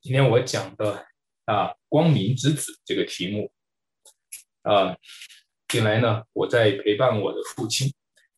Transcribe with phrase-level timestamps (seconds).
[0.00, 1.06] 今天我讲的
[1.44, 3.50] 啊，光明之子这个题目
[4.62, 4.96] 啊，
[5.66, 7.92] 近来呢，我在陪伴我的父亲，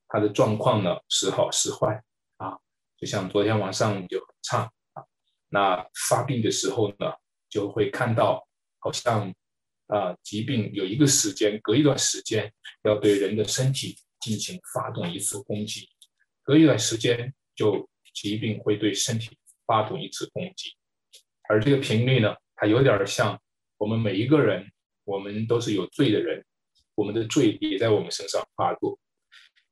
[0.08, 2.02] 他的状况呢时好时坏
[2.38, 2.58] 啊，
[2.96, 5.04] 就像昨天晚上就很差啊，
[5.50, 7.12] 那发病的时候呢，
[7.50, 8.48] 就会看到
[8.78, 9.32] 好像
[9.88, 12.50] 啊，疾病有一个时间，隔一段时间
[12.84, 15.90] 要对人的身体进行发动一次攻击，
[16.42, 19.36] 隔一段时间就疾病会对身体
[19.66, 20.74] 发动一次攻击。
[21.50, 23.36] 而这个频率呢，它有点像
[23.76, 24.70] 我们每一个人，
[25.02, 26.44] 我们都是有罪的人，
[26.94, 28.96] 我们的罪也在我们身上发作，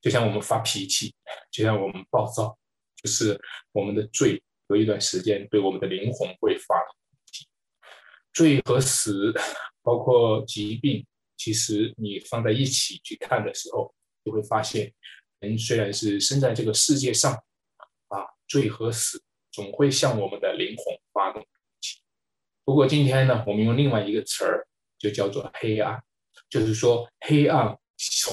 [0.01, 1.15] 就像我们发脾气，
[1.53, 2.59] 就像我们暴躁，
[2.97, 6.97] 就是我们的罪有一段时间对我们的灵魂会发动
[8.33, 9.33] 罪和死，
[9.81, 11.07] 包括疾病，
[11.37, 14.93] 其实你放在一起去看的时候，就会发现，
[15.39, 17.33] 人虽然是生在这个世界上，
[18.09, 21.47] 啊，罪和死总会向我们的灵魂发动。
[22.69, 24.69] 不过今天呢，我们用另外一个词儿，
[24.99, 25.99] 就叫做黑暗，
[26.51, 27.75] 就是说黑暗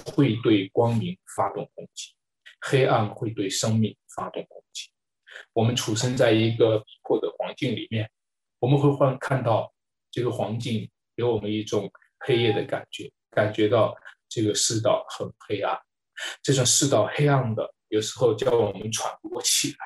[0.07, 2.11] 会对光明发动攻击，
[2.59, 4.89] 黑暗会对生命发动攻击。
[5.53, 8.11] 我们出生在一个逼迫的环境里面，
[8.59, 9.73] 我们会换看到
[10.11, 13.95] 这个环境给我们一种黑夜的感觉，感觉到
[14.27, 15.79] 这个世道很黑暗。
[16.43, 19.77] 这种世道黑暗的，有时候叫我们喘不过气来，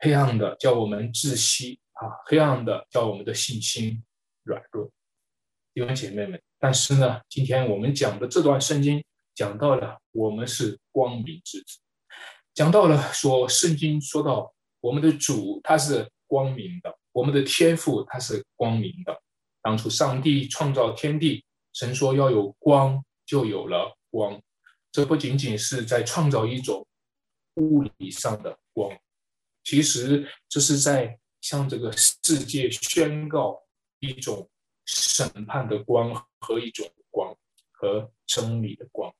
[0.00, 1.80] 黑暗的叫我们窒息。
[2.00, 4.02] 啊，黑暗的叫我们的信心
[4.44, 4.90] 软弱，
[5.74, 6.40] 弟兄姐妹们。
[6.58, 11.78] 但是呢，今天我们讲的这段圣经讲到了我们是光明之子，
[12.54, 19.20] 讲到了说圣经说到我们的主他是光明的，我们的天赋他是光明的。
[19.60, 24.40] 当初上帝创造天地，神说要有光，就有了光。
[24.90, 26.86] 这不仅仅是在创造一种
[27.56, 28.90] 物理上的光，
[29.62, 31.19] 其实这是在。
[31.40, 33.62] 向这个世界宣告
[33.98, 34.48] 一种
[34.86, 37.36] 审判的光和一种光
[37.72, 39.12] 和真理的光，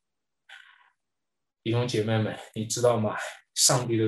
[1.63, 3.17] 弟兄姐妹们，你知道吗？
[3.55, 4.05] 上帝的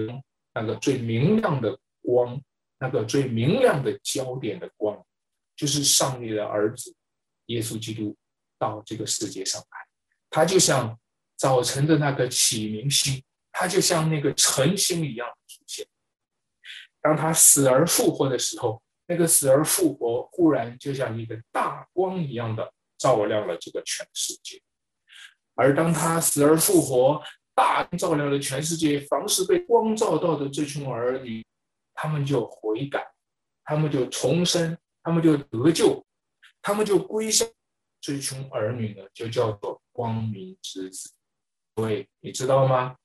[0.55, 2.41] 那个最明亮的光，
[2.79, 5.05] 那个最明亮的焦点的光，
[5.57, 6.95] 就是上帝的儿子
[7.47, 8.17] 耶稣基督
[8.59, 9.79] 到这个世界上来。
[10.31, 10.99] 他就像
[11.37, 15.29] 早晨的那个启明星，他就像那个晨星一样。
[17.03, 24.63] 当他死而复活的时候，那个死而复活忽然就像一个大光一样的照亮了这个全世界。
[25.55, 27.21] 而当他死而复活，
[27.55, 31.45] 大照亮了全世界，凡是被光照到的这群儿女，
[31.95, 33.05] 他们就悔改，
[33.65, 36.03] 他们就重生，他们就得救，
[36.63, 37.47] 他们就归向
[38.01, 41.11] 这群儿女呢，就叫做光明之子。
[41.75, 42.97] 各位，你知道吗？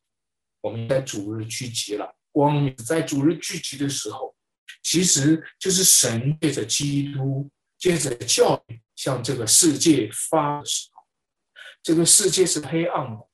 [0.61, 2.16] 我们在主日聚集了。
[2.37, 4.35] 光明在主日聚集的时候，
[4.83, 7.49] 其实就是神借着基督，
[7.79, 11.01] 借着教育向这个世界发的时候。
[11.81, 13.27] 这个世界是黑暗的，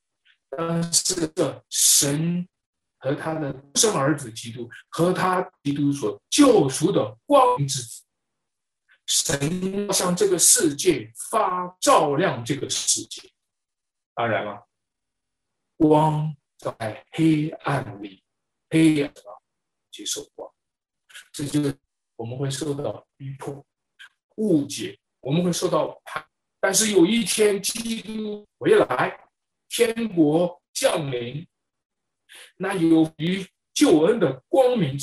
[0.56, 2.47] 但是这神
[3.00, 8.03] 和他的生儿子基督和他基督所救赎的光明之子，
[9.06, 13.22] 神向这个世界发照亮这个世界。
[14.16, 14.66] 当然了，
[15.75, 18.22] 光在黑暗里。
[18.73, 19.13] 黑暗
[19.91, 20.51] 接受光，
[21.31, 21.78] 这就是
[22.16, 23.63] 我们会受到逼迫、
[24.38, 26.25] 误解，我们会受到判。
[26.59, 29.16] 但是有一天，基督回来，
[29.69, 31.47] 天国降临，
[32.57, 33.45] 那由于
[33.75, 34.97] 救恩的光明，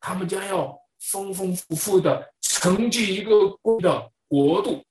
[0.00, 4.84] 他们将要丰丰富富的承继一个的国度。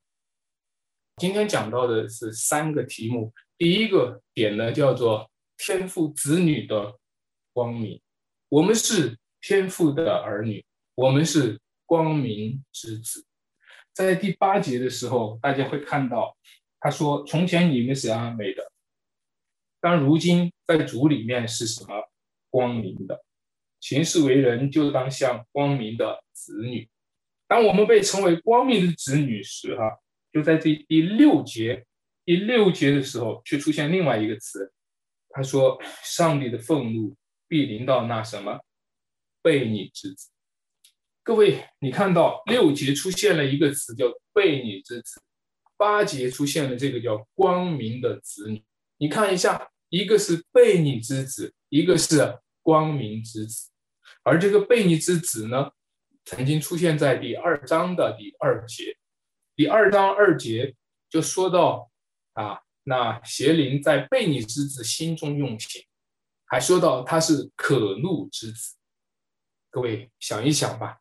[1.17, 6.97] 今天讲到的是三个题目，第一个点呢叫做天父子女的
[7.51, 8.01] 光明。
[8.53, 13.25] 我们是天父的儿女，我们是光明之子。
[13.91, 16.37] 在第八节的时候，大家会看到，
[16.79, 18.71] 他说：“从前你们是阿美的，
[19.81, 21.95] 但如今在主里面是什么？
[22.51, 23.23] 光明的。
[23.79, 26.87] 行事为人就当像光明的子女。
[27.47, 29.97] 当我们被称为光明的子女时，哈，
[30.31, 31.83] 就在这第六节，
[32.23, 34.71] 第六节的时候，却出现另外一个词，
[35.29, 37.15] 他说：上帝的愤怒。”
[37.53, 38.61] 必临到那什么
[39.43, 40.31] 悖逆之子。
[41.21, 45.21] 各位，你看到六节出现了一个词叫悖逆之子，
[45.77, 48.63] 八节出现了这个叫光明的子女。
[48.97, 53.69] 你看一下，一个是悖逆之子，一个是光明之子。
[54.23, 55.69] 而这个悖逆之子呢，
[56.25, 58.97] 曾经出现在第二章的第二节。
[59.55, 60.73] 第二章二节
[61.07, 61.91] 就说到
[62.33, 65.85] 啊，那邪灵在悖逆之子心中用情。
[66.53, 68.75] 还说到他是可怒之子，
[69.71, 70.99] 各位想一想吧，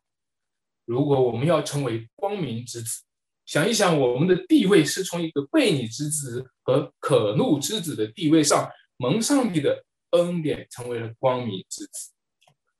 [0.83, 3.03] 如果我们要成为光明之子，
[3.45, 8.67] 想一想，我们的地位是从一个悖逆之子和可怒之子的地位上
[8.97, 12.11] 蒙上帝的恩典，成为了光明之子。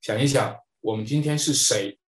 [0.02, 2.00] 想一想，我们今天是谁？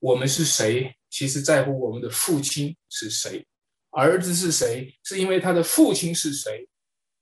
[0.00, 0.92] 我们是谁？
[1.08, 3.46] 其实在乎我们的父亲是谁，
[3.90, 4.92] 儿子是谁？
[5.04, 6.68] 是因为他的父亲是谁？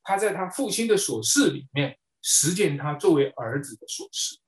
[0.02, 4.38] 他在他父亲的所事里面实践他作为儿子的所事，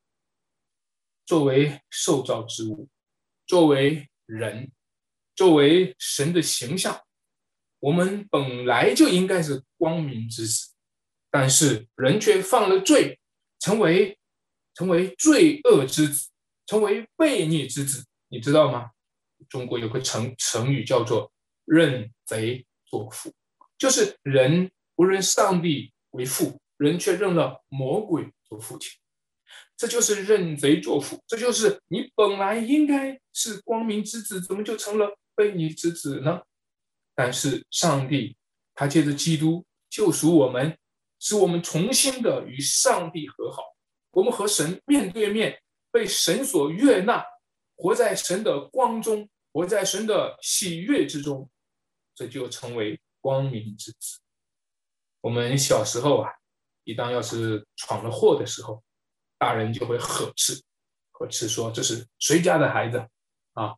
[1.27, 2.89] 作为受造之物，
[3.47, 4.71] 作为人。
[5.37, 7.03] 作为神的形象，
[7.79, 10.75] 我们本来就应该是光明之子，
[11.31, 13.19] 但是人却犯了罪，
[13.59, 14.19] 成为
[14.75, 16.29] 成为罪恶之子，
[16.67, 18.05] 成为悖逆之子。
[18.29, 18.91] 你知道吗？
[19.49, 21.33] 中国有个成成语叫做
[21.65, 23.33] “认贼作父”，
[23.79, 28.99] 就是人不认上帝为父，人却认了魔鬼做父亲。
[29.77, 35.17] 这就是认贼作父，这就是你本来应该是光明之子，怎么就成了？
[35.37, 36.43] 悖逆之子呢？
[37.15, 38.37] 但是上帝
[38.75, 40.77] 他借着基督救赎我们，
[41.19, 43.63] 使我们重新的与上帝和好。
[44.13, 47.25] 我们和神面对面，被神所悦纳，
[47.77, 51.49] 活在神的光中，活在神的喜悦之中，
[52.15, 54.19] 这就成为光明之子。
[55.23, 56.31] 我们小时候啊，
[56.85, 58.83] 一当要是闯了祸的时候，
[59.39, 60.63] 大人就会呵斥，
[61.13, 62.99] 呵斥说这是谁家的孩子
[63.53, 63.77] 啊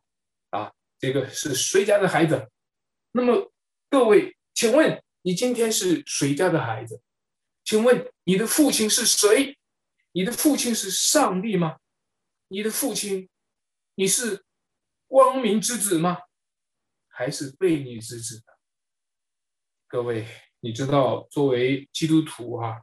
[0.49, 0.73] 啊！
[0.99, 2.49] 这个是谁家的孩子？
[3.11, 3.51] 那么
[3.89, 7.01] 各位，请问你今天是谁家的孩子？
[7.63, 9.57] 请问你的父亲是谁？
[10.11, 11.77] 你的父亲是上帝吗？
[12.47, 13.29] 你的父亲，
[13.95, 14.43] 你是
[15.07, 16.19] 光明之子吗？
[17.07, 18.53] 还是悖逆之子呢？
[19.87, 20.27] 各位，
[20.61, 22.81] 你知道，作为基督徒啊，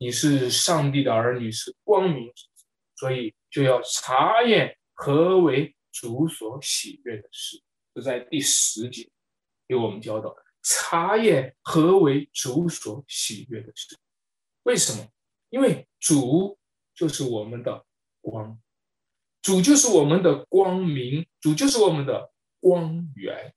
[0.00, 2.64] 你是上帝的儿女，是光明之子，
[2.96, 5.76] 所以就要查验何为。
[5.92, 7.60] 主所喜悦的事，
[7.92, 9.10] 就在第十节
[9.66, 10.32] 给我们教导：
[10.62, 13.98] 查验何为主所喜悦的事。
[14.62, 15.08] 为什么？
[15.48, 16.56] 因为主
[16.94, 17.84] 就是我们的
[18.20, 18.56] 光，
[19.42, 23.52] 主就是我们的光明，主就是我们的光源。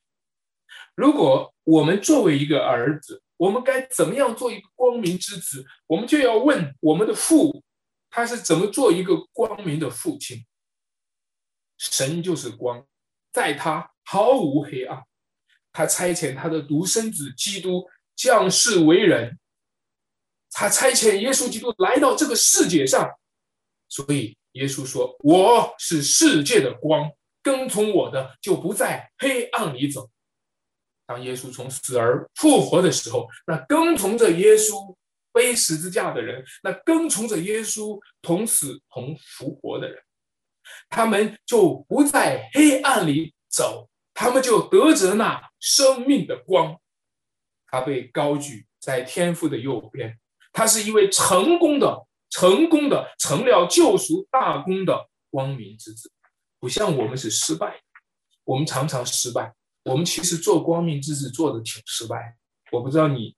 [0.95, 5.65] 如果我们作为一个儿子，我们该怎么样做一个光明之子？
[5.87, 7.63] 我们就要问我们的父，
[8.09, 10.45] 他是怎么做一个光明的父亲？
[11.77, 12.85] 神就是光，
[13.31, 15.03] 在他毫无黑暗。
[15.71, 19.39] 他差遣他的独生子基督降世为人，
[20.51, 23.09] 他差遣耶稣基督来到这个世界上。
[23.89, 30.11] 所以耶稣说：“我是世界的光，跟从我的就不在黑暗里走。”
[31.05, 34.95] 当耶稣从死而复活的时候，那跟从着耶稣
[35.31, 40.01] 背十字架的人，那跟从着耶稣同死同复活的人。
[40.89, 46.79] 他们就不在黑暗里走，他们就得着那生命的光。
[47.67, 50.17] 他被高举在天父的右边，
[50.51, 56.11] 他是一位成功的、成功的成了救赎大功的光明之子。
[56.59, 57.83] 不像我们是失败的，
[58.45, 59.53] 我们常常失败。
[59.83, 62.37] 我们其实做光明之子做的挺失败。
[62.71, 63.35] 我不知道你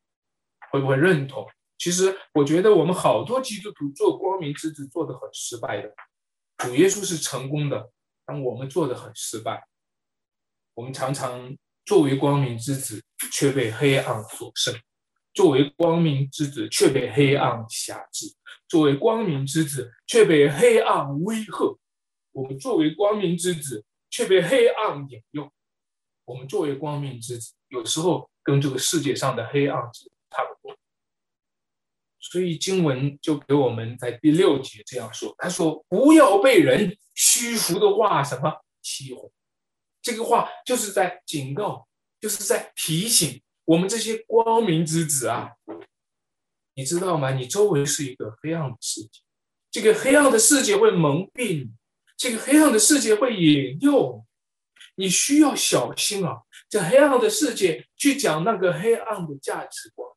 [0.71, 1.45] 会不会认同？
[1.77, 5.93] 其实我觉得我们好多基督徒做光明之子做的很失败的。
[6.57, 7.91] 主耶稣是成功的，
[8.25, 9.67] 但我们做的很失败。
[10.73, 14.73] 我们常常作为光明之子，却被黑暗所胜；
[15.33, 18.27] 作为光明之子，却被黑暗辖制；
[18.69, 21.51] 作为光明之子，却被黑暗威吓。
[22.31, 25.51] 我们作为光明之子，却被黑暗引诱。
[26.25, 29.81] 我们作为光明之子，有时候跟这个世界上的黑暗
[30.29, 30.75] 差不多。
[32.19, 38.51] 所以经文就给我们在第六节这样说：“他说不要被人虚浮的话什么
[38.81, 39.31] 欺哄。”
[40.01, 41.87] 这个话就是在警告，
[42.19, 45.51] 就是在提醒我们这些光明之子啊！
[46.73, 47.31] 你知道吗？
[47.31, 49.21] 你周围是一个黑暗的世界，
[49.71, 51.71] 这个黑暗的世界会蒙蔽你，
[52.17, 54.25] 这个黑暗的世界会引诱
[54.95, 56.41] 你，需要小心啊！
[56.69, 60.09] 在黑暗的世界去讲那个黑暗的价值观。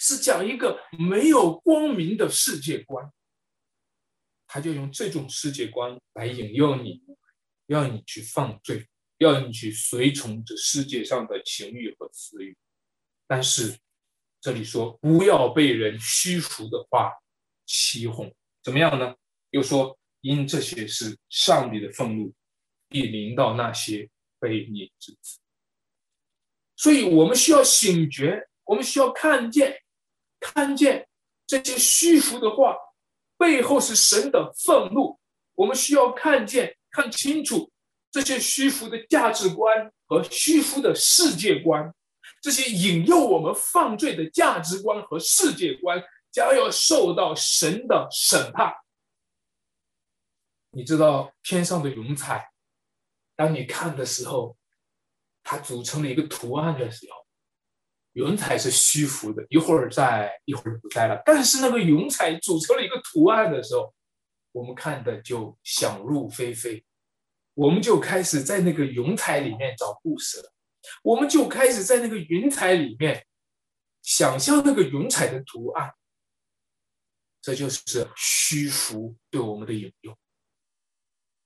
[0.00, 3.10] 是讲一个没有光明的世界观，
[4.46, 7.02] 他就用这种世界观来引诱你，
[7.66, 12.56] 要你去犯罪，要你去随从这世界上的情欲和私欲。
[13.26, 13.76] 但是
[14.40, 17.12] 这里说不要被人虚浮的话
[17.66, 19.16] 欺哄，怎么样呢？
[19.50, 22.32] 又说因这些是上帝的愤怒，
[22.88, 24.08] 必临到那些
[24.40, 25.38] 悖逆之子。
[26.76, 29.80] 所以我们需要醒觉，我们需要看见。
[30.40, 31.08] 看见
[31.48, 32.76] 这些虚浮的话
[33.36, 35.18] 背后是神的愤怒，
[35.56, 37.72] 我们需要看见、看清楚
[38.12, 41.92] 这些虚浮的价值观和虚浮的世界观，
[42.40, 48.72] 这些引诱我们犯罪的价值观和世界观，将要受到神的审判。
[50.70, 52.48] 你知道天上的云彩，
[53.38, 54.58] 当你看的时候，
[55.44, 57.24] 它组成了一个图案的时候，
[58.14, 61.22] 云彩是虚浮的，一会儿在，一会儿不在了。
[61.24, 63.94] 但是那个云彩组成了一个图案的时候，
[64.50, 66.84] 我们看的就想入非非。
[67.54, 70.52] 我们就开始在那个云彩里面找故事了，
[71.04, 73.24] 我们就开始在那个云彩里面
[74.02, 75.94] 想象那个云彩的图案，
[77.40, 80.16] 这就是虚浮对我们的引诱。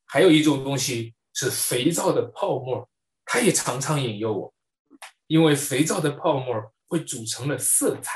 [0.07, 2.89] 还有一种东西是肥皂的泡沫，
[3.25, 4.55] 它也常常引诱我，
[5.27, 8.12] 因为肥皂的泡沫会组成了色彩，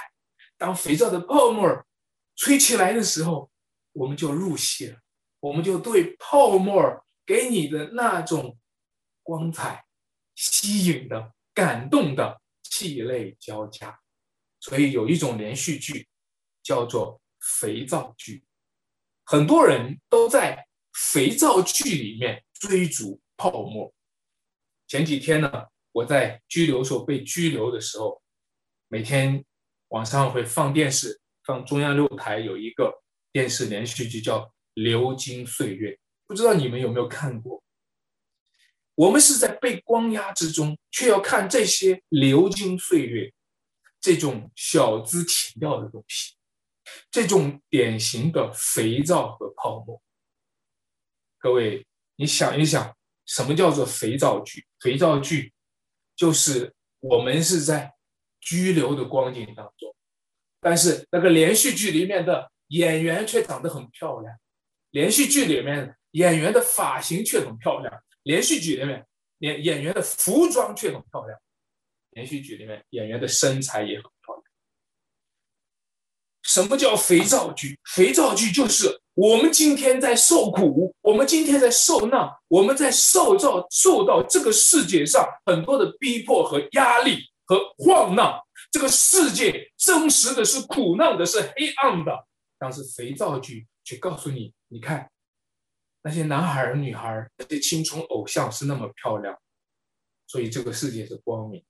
[0.57, 1.85] 当肥皂的泡沫
[2.35, 3.51] 吹起来的时候，
[3.93, 4.99] 我们就入戏了，
[5.41, 7.03] 我们就对泡沫。
[7.29, 8.57] 给你的那种
[9.25, 9.85] 光彩、
[10.37, 13.99] 吸引的、感动的，气泪交加。
[14.61, 16.09] 所以有一种连续剧
[16.63, 18.45] 叫做肥皂剧，
[19.25, 23.93] 很多人都在肥皂剧里面追逐泡沫。
[24.87, 25.51] 前几天呢，
[25.93, 28.23] 我在拘留所被拘留的时候，
[28.89, 29.45] 每天
[29.89, 34.41] 晚上会放电视，放中央六台有一个电视连续剧叫
[34.75, 35.91] 《流金岁月》。
[36.27, 37.63] 不知道你们有没有看过？
[38.95, 43.33] 我们是在被关押之中，却要看这些流金岁月，
[44.01, 46.35] 这种小资情调的东西，
[47.11, 50.03] 这种典型的肥皂和泡沫。
[51.39, 51.87] 各位，
[52.17, 54.67] 你想一想，什么叫做肥皂剧？
[54.81, 55.53] 肥皂剧
[56.15, 57.95] 就是我们是在
[58.41, 59.95] 拘留的光景当中，
[60.61, 64.35] 但是那个连续剧里面的演员却长得很漂亮，
[64.91, 65.97] 连续剧里面。
[66.13, 69.07] 演员的发型却很漂亮，连续剧里面
[69.41, 71.39] 演演员的服装却很漂亮，
[72.13, 74.43] 连续剧里面演员的身材也很漂亮。
[76.43, 77.79] 什么叫肥皂剧？
[77.85, 88.39] 肥皂剧就是我们今天在受苦，我们今天在受难，我们在受到受到这个世界上很多的逼迫和压力和晃荡。
[88.71, 92.27] 这个世界真实的是苦难的，是黑暗的，
[92.59, 95.11] 但是肥皂剧却告诉你，你看。
[96.03, 99.37] 那些男孩儿、女孩儿，那些青春偶像是那么漂亮，
[100.27, 101.65] 所以这个世界是光明。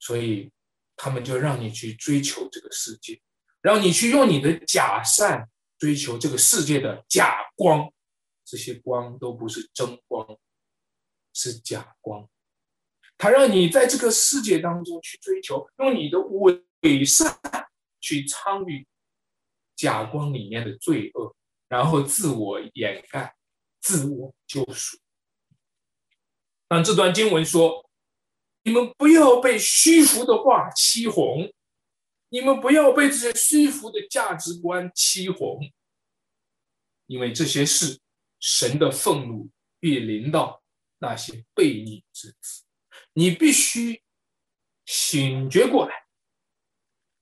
[0.00, 0.50] 所以
[0.96, 3.20] 他们就让你去追求这个世界，
[3.60, 5.48] 让你去用你的假善
[5.78, 7.92] 追求这个世界的假光。
[8.44, 10.38] 这些光都不是真光，
[11.34, 12.28] 是假光。
[13.18, 16.18] 他让你在这个世界当中去追求，用你的
[16.80, 17.38] 伪善
[18.00, 18.86] 去参与
[19.76, 21.34] 假光里面的罪恶。
[21.68, 23.36] 然后自我掩盖，
[23.82, 24.96] 自我救赎。
[26.66, 27.90] 但这段经文说
[28.64, 31.52] ：“你们不要被虚浮的话欺哄，
[32.28, 35.60] 你们不要被这些虚浮的价值观欺哄，
[37.06, 37.98] 因为这些事，
[38.40, 40.62] 神的愤怒必临到
[40.98, 42.64] 那些悖逆之子。
[43.12, 44.02] 你必须
[44.86, 45.94] 醒觉过来，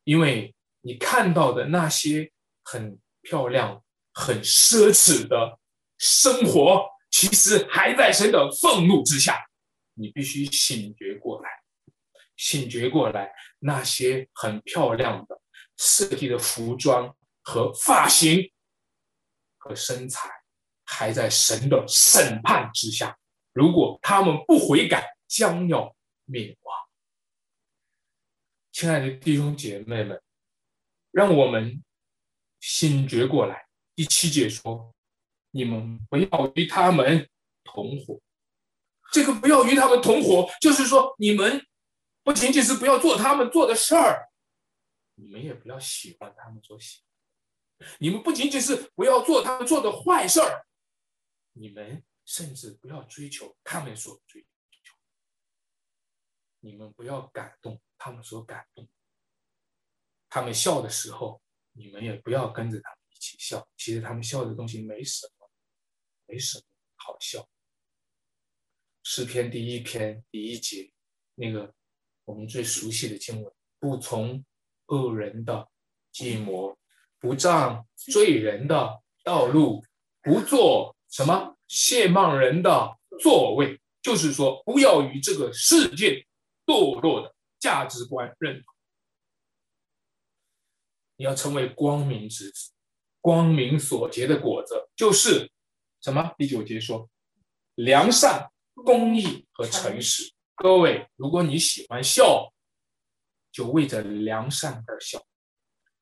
[0.05, 2.33] 因为你看到的那些
[2.63, 3.83] 很漂亮。”
[4.19, 5.59] 很奢侈的
[5.99, 9.47] 生活，其实还在神的愤怒之下。
[9.93, 11.51] 你必须醒觉过来，
[12.35, 13.31] 醒觉过来，
[13.67, 15.41] 那些很漂亮的
[15.77, 18.51] 设计的服装和发型
[19.59, 20.31] 和身材，
[20.85, 23.19] 还在神的审判之下。
[23.53, 25.95] 如果他们不悔改，将要
[26.25, 26.75] 灭亡。
[28.71, 30.23] 亲爱的弟兄姐妹们，
[31.11, 31.83] 让我们
[32.61, 33.67] 醒觉过来。
[33.97, 34.95] 第七节说
[35.51, 37.29] ：“你们不要与他们
[37.65, 38.21] 同伙。
[39.13, 41.67] 这个不要与他们同伙，就是说，你们
[42.27, 44.33] 不仅仅是不要做他们做的事儿，
[45.15, 47.05] 你们也不要喜欢他们做喜。
[48.01, 50.67] 你们不仅仅是不要做他们做的坏事儿，
[51.53, 54.93] 你们甚至不要追求他们所追求。
[56.59, 58.89] 你们不要感动他们所感动。
[60.29, 61.41] 他们笑的时候，
[61.75, 65.49] 你们也不要跟着他们。”一起笑，其实他们笑的东西没什么，
[66.27, 66.65] 没什么
[66.97, 67.49] 好笑。
[69.05, 70.93] 诗篇第一篇第一节，
[71.37, 71.75] 那个
[72.27, 74.45] 我们最熟悉的经文：不从
[74.89, 75.67] 恶人的
[76.13, 76.77] 计谋，
[77.19, 79.83] 不仗罪人的道路，
[80.23, 83.81] 不做什么亵慢人的座位。
[84.03, 86.25] 就是说，不要与这个世界
[86.65, 88.75] 堕落的价值观认同。
[91.17, 92.71] 你要成为光明之子。
[93.21, 95.51] 光明所结的果子就是
[96.01, 96.33] 什么？
[96.39, 97.11] 第九节说，
[97.75, 100.33] 良善、公义和诚实。
[100.57, 102.51] 各位，如果你喜欢笑，
[103.53, 105.21] 就为着良善而笑；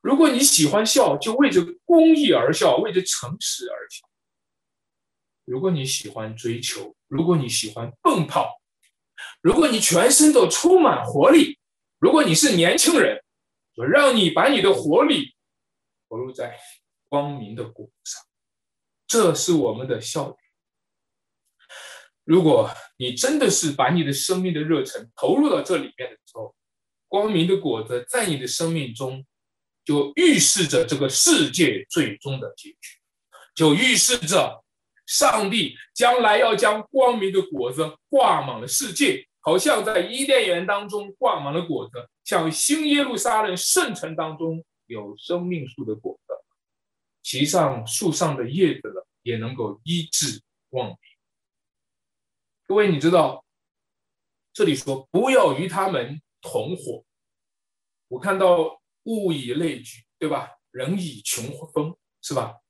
[0.00, 4.08] 如果你喜欢笑，就为着公益而笑，为着诚实而笑。
[5.44, 8.60] 如果你喜欢追求，如果你喜欢奔跑，
[9.40, 11.58] 如果你全身都充满活力，
[11.98, 13.22] 如果你是年轻人，
[13.74, 15.34] 我让你把你的活力
[16.08, 16.56] 投入在
[17.08, 18.22] 光明的果上，
[19.08, 20.43] 这是我们的笑点。
[22.24, 26.54] 如果你真的是把你的生命的热忱投入到这里面的时候，
[27.06, 29.24] 光明的果子在你的生命中，
[29.84, 32.78] 就预示着这个世界最终的结局，
[33.54, 34.64] 就预示着
[35.06, 46.32] 上帝将来要将光明的果子挂满了世界，好像在伊甸园当中挂满了果子，像新耶路撒冷圣城当中有生命树的果子，
[47.22, 50.40] 其上树上的叶子了也能够医治
[50.70, 50.96] 光明。
[52.66, 53.44] 各位，你知道
[54.54, 57.04] 这里说不要与他们同伙。
[58.08, 60.48] 我看到物以类聚，对吧？
[60.70, 62.60] 人以群分，是吧？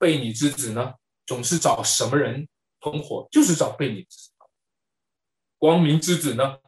[0.00, 0.94] 悖逆之子呢，
[1.26, 2.48] 总是找什么人
[2.80, 3.28] 同伙？
[3.30, 4.30] 就是找悖逆之子。
[5.58, 6.58] 光明之子呢，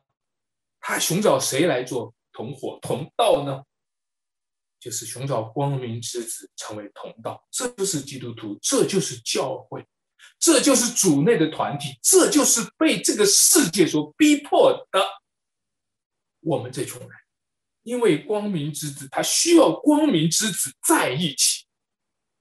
[0.78, 3.64] 他寻找谁来做同伙同道呢？
[4.78, 7.44] 就是寻找光明之子成为同道。
[7.50, 9.84] 这就是基督徒，这就是教会。
[10.38, 15.00] 这就是主内的团体，这就是被这个世界所逼迫的
[16.40, 17.10] 我们这群人。
[17.82, 21.64] 因为光明之子，他需要光明之子在一起，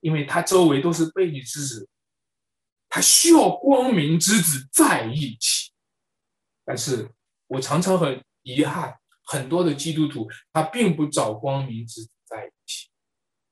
[0.02, 1.88] 因为他周围都是悖逆之子，
[2.90, 5.72] 他需要光明之子在一起。
[6.66, 7.10] 但是
[7.48, 8.94] 我常常很遗憾，
[9.24, 12.10] 很多的基督徒他并不找光明之子。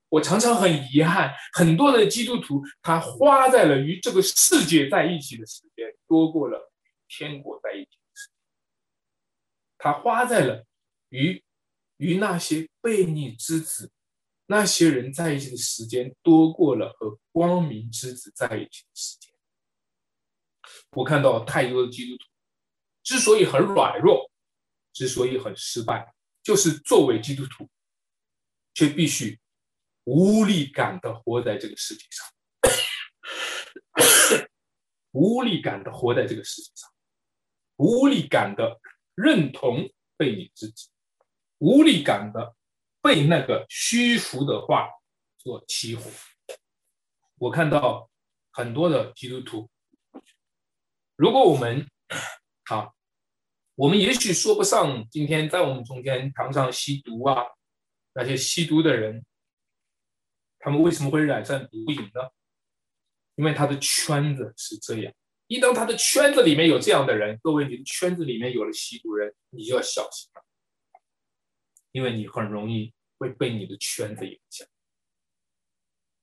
[0.09, 6.71] 我常常很遗憾，很多的基督徒他花在了与这个世界在一起的时间，多过了
[7.09, 8.33] 天国在一起的时间。
[9.77, 10.65] 他花在了
[11.09, 11.43] 与
[11.97, 13.91] 与那些悖逆之子、
[14.45, 19.33] 那些人在一起的时间，多过了和光明之子在一起的时间。
[20.91, 22.25] 我看到太多的基督徒
[23.03, 24.31] 之所以很软弱，
[24.93, 27.69] 之所以很失败，就是作为基督徒，
[28.73, 29.37] 却必须。
[30.07, 32.25] 无力感的 活在这个世界上，
[35.11, 36.89] 无力感的活在这个世界上，
[37.75, 38.79] 无力感的
[39.15, 40.87] 认同被你自己，
[41.57, 42.55] 无力感的
[43.01, 44.87] 被那个虚浮的话
[45.39, 46.09] 所欺负。
[47.39, 48.09] 我看到
[48.53, 49.69] 很多的基督徒，
[51.17, 51.85] 如果我们
[52.71, 52.93] 啊，
[53.75, 57.43] 我们也许说不上今天在我们中间堂上吸毒啊，
[58.13, 59.25] 那些吸毒的人。
[60.67, 62.29] 他们为什么会染上毒瘾呢？
[63.35, 65.13] 因为他的圈子是这样。
[65.47, 70.43] 一当他的圈子里面有这样的人，各位，你的圈子里面有了吸毒人，你就要小心了，
[71.93, 74.67] 因为你很容易会被你的圈子影响。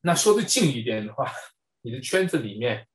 [0.03, 1.33] 那说的近一点的话，
[1.81, 2.87] 你的圈子里面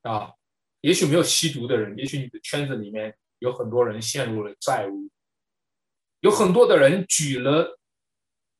[0.00, 0.32] 啊，
[0.80, 5.10] 也许没有吸毒的人，也许你的圈子里面有很多人陷入了债务，
[6.20, 7.78] 有很多的人举了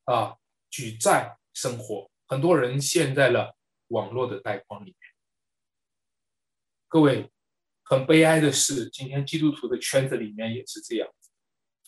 [0.04, 0.36] 啊
[0.68, 1.38] 举债。
[1.54, 3.56] 生活，很多人陷在了
[3.88, 4.96] 网络的贷款里面。
[6.88, 7.30] 各位，
[7.84, 11.08] 很悲哀的是，今天基督徒的圈子里面也是这样。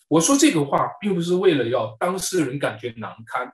[0.08, 3.52] 我说这个话，并不是为了要当事人感觉难堪，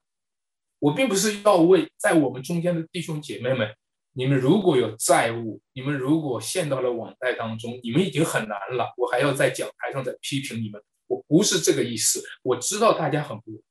[0.78, 3.72] 我并不是要为在我们中间的弟兄姐妹们，
[4.12, 12.22] 你们如果有债务，你们如果陷到了网贷当中，你们已经很难了，我还要在讲台上再批评你们，我不是这个意思。
[12.42, 13.62] 我知道大家很不容。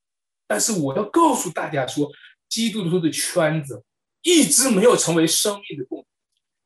[0.47, 2.10] 但是我要告诉大家说，
[2.47, 3.83] 基督徒的圈子
[4.21, 6.07] 一直没有成为生命的共，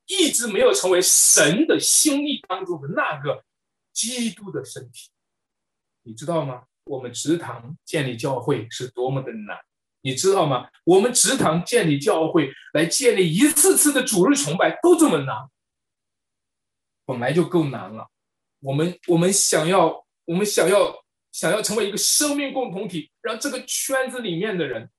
[0.05, 3.43] 一直没有成为神的心意当中的那个
[3.91, 5.09] 基督的身体。
[6.03, 6.65] 你知道吗？
[6.85, 9.57] 我们职堂建立教会是多么的难，
[10.01, 10.69] 你知道吗？
[10.83, 15.49] 我们职堂建立教会来建立一次次的主日崇拜都这么难，
[17.05, 18.07] 本来就够难了。
[18.59, 21.00] 我们我们想要我们想要。
[21.31, 24.89] 想要成为一个生命共同体，让这个圈子里面的人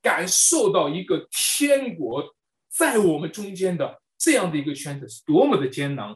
[0.00, 2.34] 感受到一个天国
[2.68, 6.14] 在我们中间的这样的一个圈子是多么的艰难，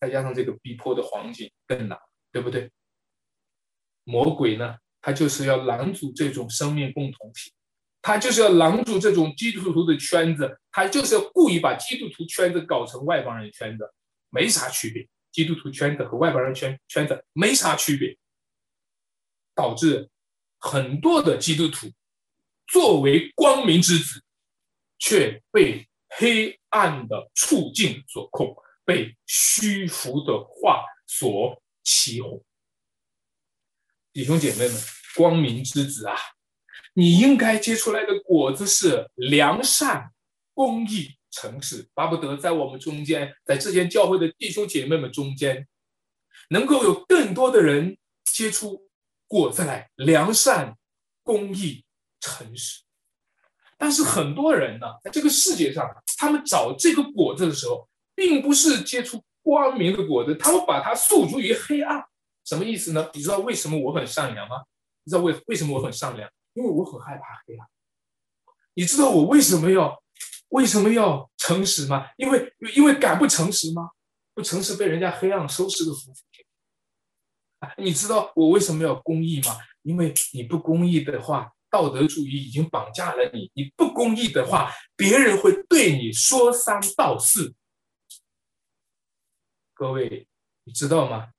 [0.00, 1.98] 再加上这个逼迫的环境更难，
[2.30, 2.70] 对不对？
[4.04, 7.52] 魔鬼呢，他就是要拦阻这种生命共同体，
[8.00, 13.92] 他就是要拦阻这种基督徒的圈子，他就是要故意把基督徒圈子搞成外邦人圈子，
[14.30, 15.06] 没啥区别。
[15.38, 18.18] 基督徒圈子和外邦人圈圈子没啥区别，
[19.54, 20.10] 导致
[20.58, 21.86] 很多的基督徒
[22.66, 24.20] 作为光明之子，
[24.98, 28.52] 却被黑暗的处境所控，
[28.84, 32.44] 被虚浮的话所欺哄。
[34.12, 34.76] 弟兄姐妹们，
[35.14, 36.16] 光明之子啊，
[36.94, 40.12] 你应该结出来的果子是良善、
[40.52, 45.68] 公义、诚实，巴不得在我们中间，在这间教会的弟兄姐妹们中间，
[46.50, 48.88] 能够有更多的人结出
[49.28, 50.76] 果子来，良善、
[51.22, 51.84] 公义、
[52.18, 52.82] 诚实。
[53.76, 62.04] 但是很多人呢，在这个世界上，他们找这个果子的时候，并不是结出光明的果子，他们把它诉诸于黑暗。
[62.44, 63.08] 什么意思呢？
[63.14, 64.56] 你知道为什么我很善良吗？
[65.04, 66.28] 你知道为为什么我很善良？
[66.54, 67.68] 因为我很害怕黑暗。
[68.74, 70.02] 你知道我为什么要
[70.48, 72.08] 为什么要诚实吗？
[72.16, 73.90] 因为因为敢不诚实吗？
[74.34, 77.84] 不诚实被人家黑暗收拾的服服帖帖。
[77.84, 79.58] 你知道我为什么要公义吗？
[79.82, 83.50] 因为你不公义的话，道德主义已经绑架了你。
[83.54, 87.54] 你不公义的话，别人会对你说三道四。
[89.74, 90.28] 各位，
[90.64, 91.30] 你知道吗？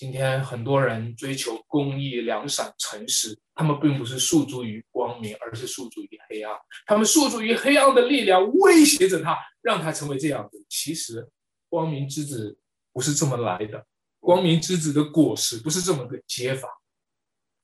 [0.00, 6.58] 今天很多人追求公义、良善、诚实，他们并不是诉诸于光明，而是诉诸于黑暗。
[6.86, 10.64] 他们诉诸于黑暗的力量，威胁着他，让他成为这样子。
[10.70, 11.28] 其实，
[11.68, 12.58] 光明之子
[12.94, 13.84] 不是这么来的，
[14.20, 16.66] 光明之子的果实不是这么个结法。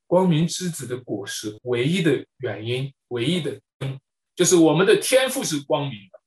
[0.06, 3.98] 光明之子的果实，唯一的原因，唯一的根，
[4.34, 6.20] 就是我们的天赋是光明的，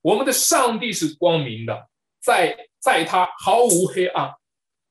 [0.00, 1.86] 我们的上帝是光明的，
[2.18, 4.34] 在在他毫无黑暗，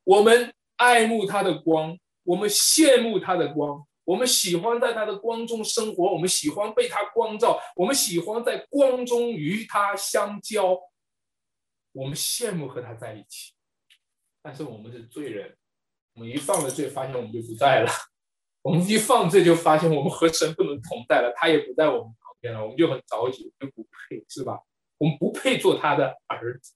[0.04, 0.54] 我们。
[0.80, 10.80] 爱慕他的光，我们羡慕他的光，我们喜欢在他的光中生活，我们喜欢被他光照，我们喜欢在光中与他相交，
[11.92, 13.54] 我们羡慕和他在一起。
[14.42, 15.58] 但是我们是罪人，
[16.14, 17.92] 我们一犯了罪，发现我们就不在了；
[18.64, 24.64] 我们一犯罪，就发现我们和神不能同在了，他也不在我们旁边了，我们就很着急，就不配，是吧？
[24.98, 26.74] 我们不配做他的儿子。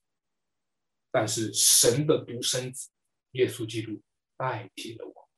[1.09, 2.89] 但是神的独生子。
[3.33, 4.01] 耶稣基督
[4.37, 5.29] 代替了我，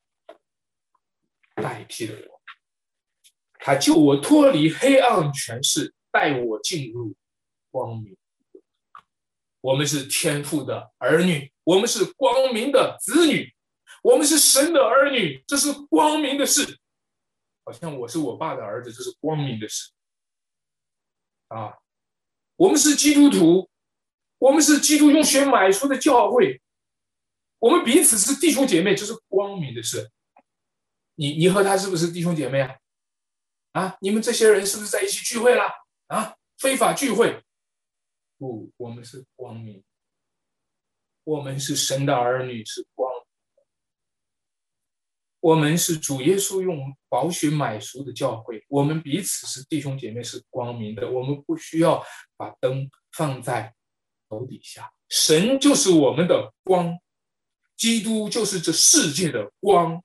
[1.56, 2.42] 代替了我，
[3.54, 7.16] 他救我脱离黑暗权势，带我进入
[7.72, 8.16] 光明。
[9.62, 13.54] 我们是天父的儿女，我们是光明的子女，
[14.04, 16.80] 我们是神的儿女，这是光明的事。
[17.64, 19.92] 好像我是我爸的儿子，这是光明的事。
[21.48, 21.78] 啊，
[22.58, 23.70] 我们是基督徒，
[24.38, 26.62] 我们是基督用血买出的教会。
[27.66, 30.12] 我们彼此是弟兄姐妹，这是光明的事。
[31.16, 32.76] 你你和他是不是弟兄姐妹啊？
[33.72, 35.64] 啊，你们这些人是不是在一起聚会了？
[36.06, 37.44] 啊，非法聚会？
[38.38, 39.84] 不，我们是光明。
[41.24, 43.12] 我们是神的儿女，是光。
[45.40, 48.64] 我们是主耶稣用宝血买赎的教会。
[48.68, 51.10] 我们彼此是弟兄姐妹，是光明的。
[51.10, 52.06] 我们不需要
[52.38, 53.74] 把灯放在
[54.30, 56.96] 楼底下，神就是我们的光。
[57.76, 60.04] 基督就是这世界的光。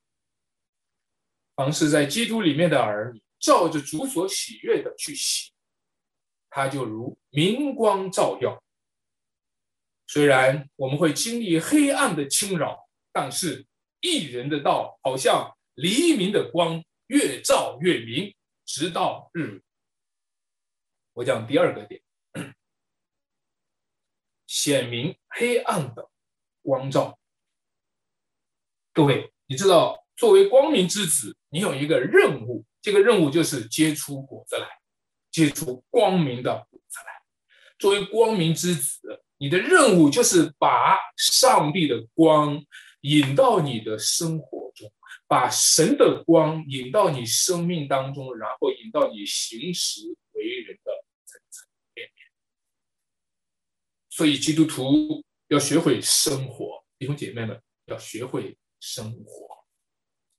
[1.54, 5.52] 凡是在基督里面的儿女，照着主所喜悦的去行，
[6.48, 8.62] 他就如明光照耀。
[10.06, 13.66] 虽然我们会经历黑暗的侵扰，但是
[14.00, 19.62] 一人的道好像黎明的光，越照越明，直到日。
[21.12, 22.02] 我讲第二个点，
[24.48, 26.10] 显明黑暗的
[26.62, 27.19] 光照。
[28.92, 34.66] 各位，你知道，作为光明之子，你有一个任务，这个任务就是结出果子来，
[35.30, 37.22] 结出光明的果子来。
[37.78, 42.60] 作为光明之子，你的任务就是把上帝的光
[43.02, 44.92] 引到你的生活中，
[45.28, 50.00] 把神的光引到你生命当中，然后引到你行使
[50.32, 50.92] 为人的
[51.24, 52.26] 层层面面。
[54.10, 58.56] 所以，基督徒要学会生活，弟兄姐妹们要学会。
[58.80, 59.64] 生活，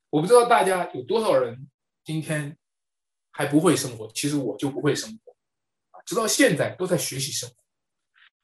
[0.10, 1.70] 我不知道大家有多少人
[2.04, 2.58] 今天
[3.32, 4.12] 还不会生活。
[4.14, 5.36] 其实我就不会生活，
[6.06, 7.56] 直到现在都在学习生活。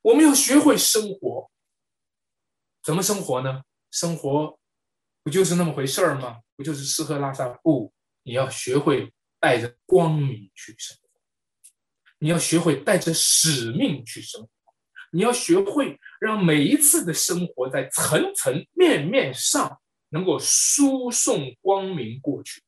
[0.04, 1.52] 我们要学会生活，
[2.84, 3.64] 怎么生活呢？
[3.92, 4.60] 生活
[5.24, 6.42] 不就是那么回事儿吗？
[6.56, 7.50] 不就是吃喝拉撒？
[7.64, 7.92] 不，
[8.24, 11.10] 你要学会带着光明去生活，
[12.20, 14.50] 你要学会带着使命去生活，
[15.12, 19.82] 你要学会让每一次的生活在层层面面上。
[20.10, 22.62] 能够输送光明过去，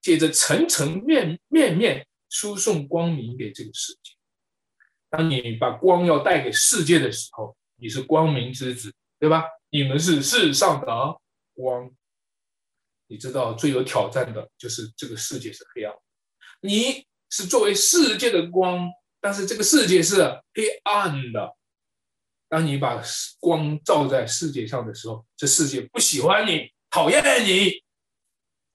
[0.00, 4.12] 借着层层面面面输送光明给这个世界。
[5.10, 9.44] 当你把光要带给世界的时候，你是光明之子，对吧？
[9.70, 10.86] 你们是世上的
[11.54, 11.90] 光。
[13.08, 15.94] 你知道最有挑战的就是这个世界是黑暗，
[16.62, 18.88] 你是作为世界的光，
[19.20, 20.16] 但是这个世界是
[20.54, 21.54] 黑暗的。
[22.48, 23.02] 当你把
[23.38, 27.82] 光照在世界上的时候，这世界不喜欢你，讨厌你，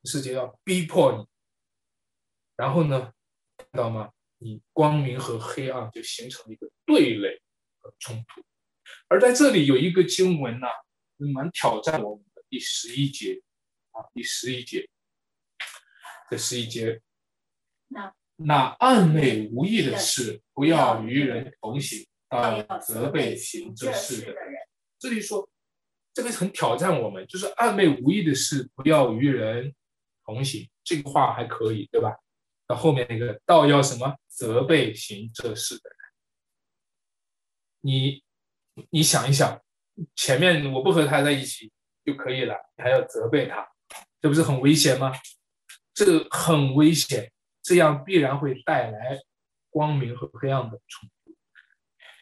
[0.03, 1.27] 世界要逼迫你。
[2.55, 3.13] 然后呢，
[3.55, 4.11] 看到吗？
[4.39, 7.39] 你光明和黑暗就形成了一个对垒
[7.77, 8.43] 和冲突。
[9.07, 10.65] 而在这里有一个经文呢，
[11.31, 13.39] 蛮挑战我们的第十一节
[13.91, 14.89] 啊，第十一节，
[16.27, 16.99] 这十一节，
[17.89, 24.55] 那那暗昧无益的事，不要与人同行，啊责备行这事的人。
[24.97, 25.47] 这里说，
[26.17, 29.71] 这个很挑战我们，就是暧昧无意的事，不要与人
[30.25, 30.67] 同行。
[30.83, 32.17] 这个话还可以，对吧？
[32.65, 34.15] 到后面那个，道要什么？
[34.27, 35.97] 责备行这事的人。
[37.81, 38.23] 你。
[38.91, 39.59] 你想一想，
[40.15, 41.71] 前面我不和他在一起
[42.05, 43.67] 就可以了，你还要责备他，
[44.21, 45.11] 这不是很危险吗？
[45.95, 47.31] 这很危险，
[47.63, 49.19] 这样必然会带来
[49.71, 51.16] 光明和黑暗的冲突。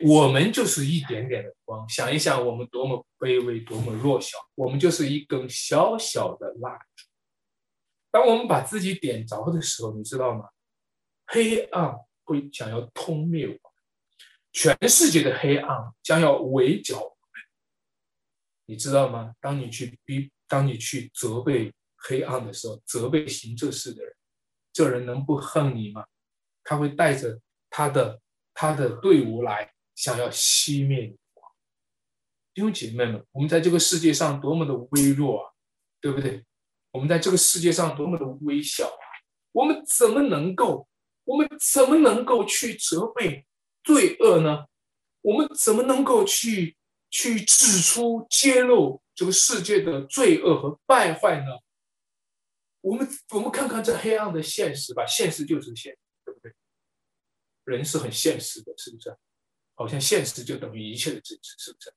[0.02, 7.06] 我们就是一点点的光，想一想我们多么卑微，多么弱小，我们就是一根小小的蜡烛。
[8.12, 10.50] 当我们把自己点着的时候，你知道吗？
[11.28, 13.60] 黑暗会想要吞灭我们。
[14.52, 17.44] 全世界的黑暗将要围剿我们，
[18.66, 19.34] 你知道吗？
[19.42, 24.14] 当你去逼，当你去责备黑暗的时候，责备行这事的人，
[24.72, 26.06] 这人能不恨你吗？
[26.64, 28.22] 他会带着他的
[28.54, 31.18] 他的队伍来，想要熄灭你。
[32.54, 35.52] 弟兄姐妹们，我们在这个世界上多么的微弱啊，
[36.00, 36.46] 对不对？
[36.92, 39.04] 我们在这个世界上多么的微小啊！
[39.52, 40.88] 我们怎么能够，
[41.26, 43.46] 我们怎么能够去责备？
[43.84, 44.66] 罪恶呢？
[45.22, 46.78] 我们怎么能够去
[47.10, 51.60] 去指出、揭露这个世界的罪恶和败坏呢？
[52.80, 56.54] 我们我们看看这黑暗的现实吧，现实就是现实，对不对？
[57.66, 59.18] 人是很现实的，是不是？
[59.76, 61.94] 好像现实就等于一切的真实，是不是？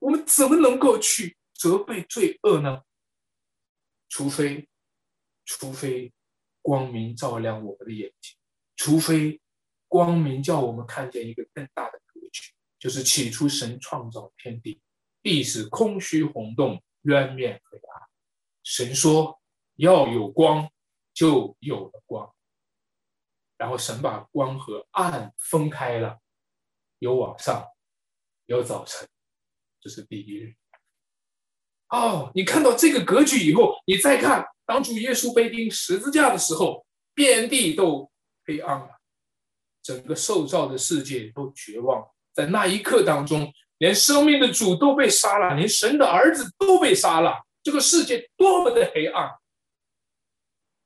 [0.00, 2.82] 我们怎么能够去责备罪恶呢？
[4.08, 4.68] 除非，
[5.44, 6.12] 除非
[6.60, 8.36] 光明照亮我们的眼睛，
[8.76, 9.40] 除非。
[9.92, 14.80] 光明叫我们看见一个更大的格局，就是起初神创造天地，
[15.20, 18.08] 地是空虚红洞，渊面黑暗。
[18.62, 19.42] 神说
[19.74, 20.70] 要有光，
[21.12, 22.32] 就有了光。
[23.56, 26.20] 然后神把光和暗分开了，
[27.00, 27.66] 有晚上，
[28.46, 29.08] 有早晨，
[29.80, 30.54] 这是第一日。
[31.88, 38.10] 哦，你看到这个格局以后，你再看当初耶稣被钉十字架的时候，遍地都
[38.46, 39.00] 黑暗了。
[39.82, 47.46] 整个受造的世界都绝望，在那一刻当中，连生命的主都被杀了，连神的儿子都被杀了。
[47.62, 49.30] 这个世界多么的黑暗！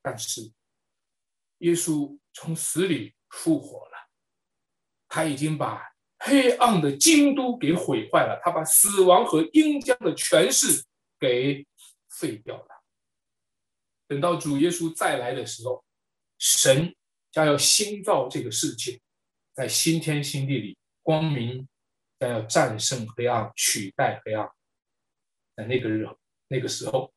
[0.01, 0.53] 但是，
[1.59, 4.09] 耶稣从死里复活了，
[5.09, 5.83] 他已经把
[6.25, 10.85] 黑暗的京都给毁坏了，他把死亡和阴间的权势
[11.19, 11.67] 给
[12.09, 12.69] 废掉了。
[14.09, 15.85] 等到主耶稣再来的时候，
[16.39, 16.95] 神。
[17.35, 19.01] 将要新造这个世界，
[19.55, 21.67] 在新天新地里，光明
[22.17, 24.49] 将要战胜黑暗，取代黑暗。
[25.57, 26.07] 在那个日
[26.47, 27.13] 那个时候，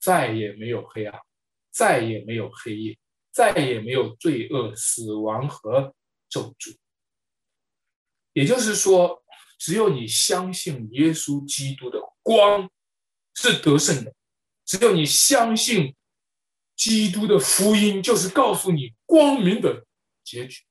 [0.00, 1.20] 再也没有黑暗，
[1.70, 2.98] 再也没有黑夜，
[3.30, 5.94] 再也没有罪恶、死亡和
[6.30, 6.78] 咒诅。
[8.32, 9.22] 也就是说，
[9.58, 12.70] 只有你相信耶稣基督的光
[13.34, 14.14] 是得胜的，
[14.64, 15.94] 只有你相信。
[16.76, 19.84] 基督的福音就是告诉你光明的
[20.22, 20.62] 结局，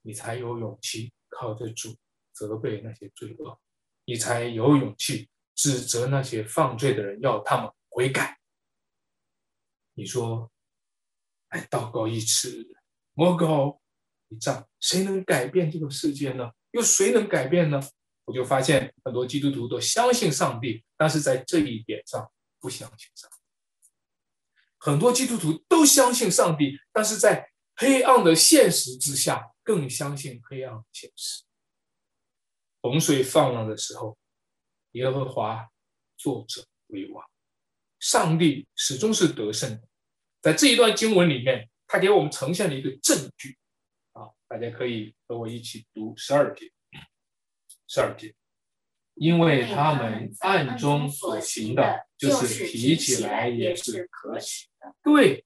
[0.00, 1.94] 你才有勇气靠着主
[2.32, 3.60] 责备那些罪恶，
[4.06, 8.40] 你才有勇气指责那些犯罪的人，要他们悔改。
[9.92, 10.50] 你说，
[11.48, 12.66] 哎，祷告一尺，
[13.12, 13.82] 魔高
[14.28, 16.50] 一丈，谁能改变这个世界呢？
[16.72, 17.80] 又谁能改变呢？
[18.24, 23.36] 我就发现很多基督徒都相信上帝，但是在这一点上不相信上帝。
[24.76, 31.44] 很多基督徒都相信上帝，但是在黑暗的现实之下，更相信黑暗的现实。
[32.82, 34.16] 洪水泛滥的时候，
[34.92, 35.66] 耶和华
[36.16, 37.24] 作者为王，
[37.98, 39.88] 上帝始终是得胜的。
[40.42, 43.58] 在这一段经文里面，他给我们呈现了一个证据。
[44.48, 46.72] 大家可以和我一起读十二节，
[47.86, 48.34] 十二节。
[49.14, 54.94] 因为他们暗中所行的，就是提起来也是可喜的。
[55.02, 55.44] 对，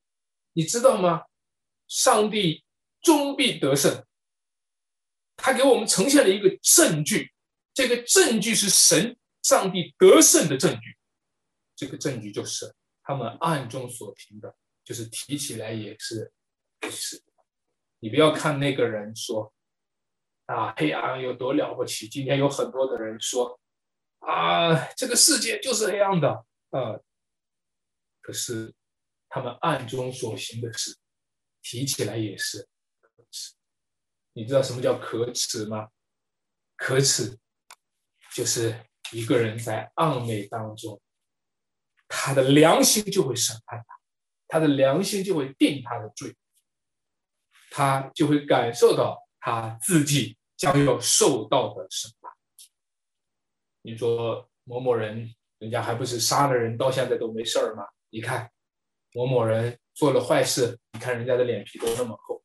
[0.53, 1.23] 你知道吗？
[1.89, 2.65] 上帝
[3.01, 4.05] 终必得胜。
[5.37, 7.33] 他给我们呈现了一个证据，
[7.73, 10.99] 这个证据是神、上帝得胜的证据。
[11.75, 16.31] 这个证据就是他们暗中所行的，就是提起来也是
[16.91, 17.23] 是。
[18.03, 19.55] 你不要看那个人说
[20.47, 22.09] 啊，黑暗有多了不起。
[22.09, 23.61] 今天有很多的人说
[24.19, 27.01] 啊，这个世界就是黑暗的，呃，
[28.21, 28.75] 可是
[29.29, 30.99] 他们暗中所行的事，
[31.63, 32.69] 提起来也是
[33.01, 33.55] 可耻。
[34.33, 35.89] 你知道什么叫可耻吗？
[36.75, 37.39] 可耻
[38.35, 41.01] 就是一个人在暗昧当中，
[42.09, 43.97] 他的良心就会审判他，
[44.49, 46.37] 他的良心就会定他的罪。
[47.75, 52.31] 他就会感受到他自己将要受到的审判。
[53.81, 57.85] 你说某某人，人家还不是杀了人，到现在都没事儿吗？
[58.11, 58.51] 你看
[59.15, 62.45] 某某人做了坏事，你看人家的脸皮都那么厚。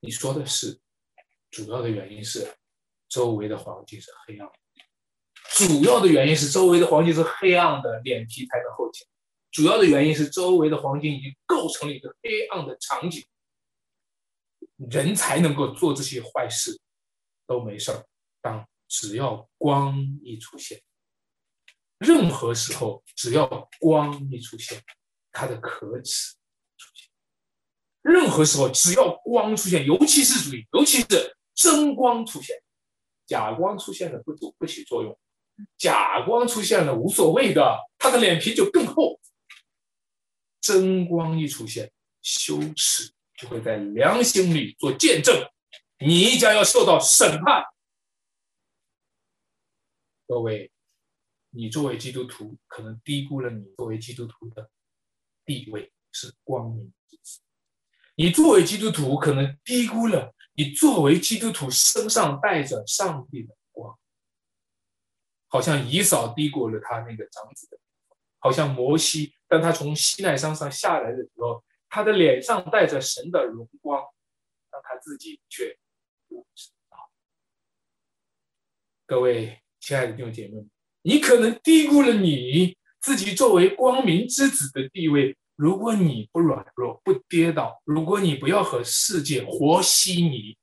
[0.00, 0.78] 你说的是，
[1.50, 2.54] 主要的原因是
[3.08, 4.54] 周围的环境是黑暗的，
[5.56, 9.10] 主要的原因是周围的环境是黑暗的，脸皮才能厚起来。
[9.50, 13.24] 主要的原因是周围的环境已经构成了一个黑暗的场景。
[14.90, 16.80] 人才能够做这些坏事，
[17.46, 18.04] 都没事儿。
[18.40, 20.82] 当只要光一出现，
[21.98, 23.46] 任何时候只要
[23.80, 24.82] 光一出现，
[25.32, 26.34] 它的可耻
[26.76, 27.08] 出现。
[28.02, 32.54] 任何时候只要光出现，尤其是注意，尤其是真光出现，
[33.26, 35.18] 假光出现了不不不起作用，
[35.78, 39.18] 假光出现了无所谓的，他的脸皮就更厚。
[40.60, 43.13] 真光一出现，羞耻。
[43.44, 45.34] 会在良心里做见证，
[45.98, 47.64] 你将要受到审判。
[50.26, 50.72] 各位，
[51.50, 54.70] 你作为基督徒，可能低估了你作为基督徒的
[55.44, 57.40] 地位是光明之子；
[58.14, 63.98] 你作为基督徒，可能低估了你作为基督徒身上带着上帝的光。
[65.48, 67.78] 好像以扫低估了他那个长子的，
[68.38, 71.64] 好像摩西当他从西奈山上下来的时候。
[71.94, 74.02] 他的脸上带着神的荣光，
[74.68, 75.78] 但他自己却
[76.26, 76.96] 不知道。
[79.06, 80.66] 各位亲爱的弟兄姐妹，
[81.02, 85.36] 你可能低估了你自己作为光明之子的地位。
[85.54, 90.58] 如果你不软弱、不跌倒，如果你不要和世界活稀泥，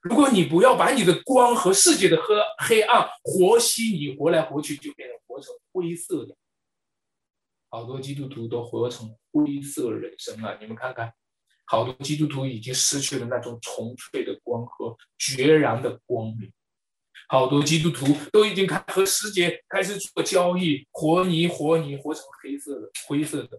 [0.00, 6.34] 如果你不要把你的光和世界的黑黑暗活稀泥，活来活去就变成活成灰色的。
[7.72, 11.14] 好多基督徒都活成灰色人生了，你们看看，
[11.66, 16.52] 好多基督徒已经失去了那种纯粹的光和决然的光明，
[17.28, 23.56] 好多基督徒都已经开和世界开始做交易，活泥活泥，活成黑色的、灰色的。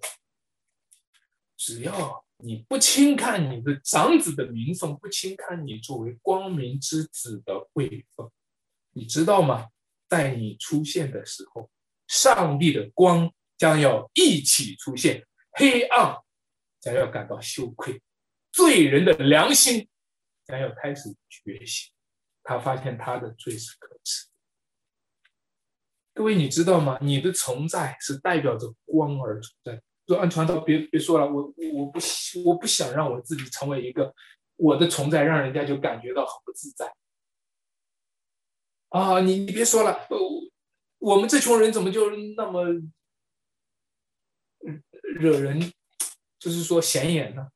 [1.56, 8.30] 只要你不轻看你的长子的名分，不轻看你作为光明之子的位分，
[8.92, 9.70] 你知道吗？
[10.10, 11.70] 在你出现的时候，
[12.10, 13.32] 上帝的光。
[13.62, 16.18] 将要一起出现，黑暗
[16.80, 18.02] 将要感到羞愧，
[18.52, 19.88] 罪人的良心
[20.44, 21.92] 将要开始觉醒。
[22.42, 24.26] 他发现他的罪是可耻。
[26.16, 26.98] 各位，你知道吗？
[27.04, 29.84] 你的存在是代表着光而存在。
[30.08, 31.44] 说安传道，别别说了，我
[31.76, 32.00] 我不
[32.44, 34.12] 我不想让我自己成为一个
[34.56, 36.92] 我的存在，让人家就感觉到很不自在。
[38.90, 40.08] 啊，你你别说了，
[40.98, 42.66] 我们这群人怎么就那么？
[45.20, 45.72] 惹人，
[46.40, 47.48] 就是说显眼呢。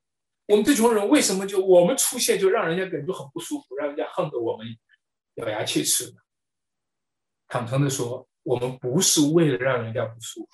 [0.46, 4.66] 我们这群人为什么就我们出现就让人家感觉很不舒服，让人家恨得我们
[5.34, 6.20] 咬牙切齿呢？
[7.48, 10.48] 坦诚的说，我们不是为了让人家不舒服，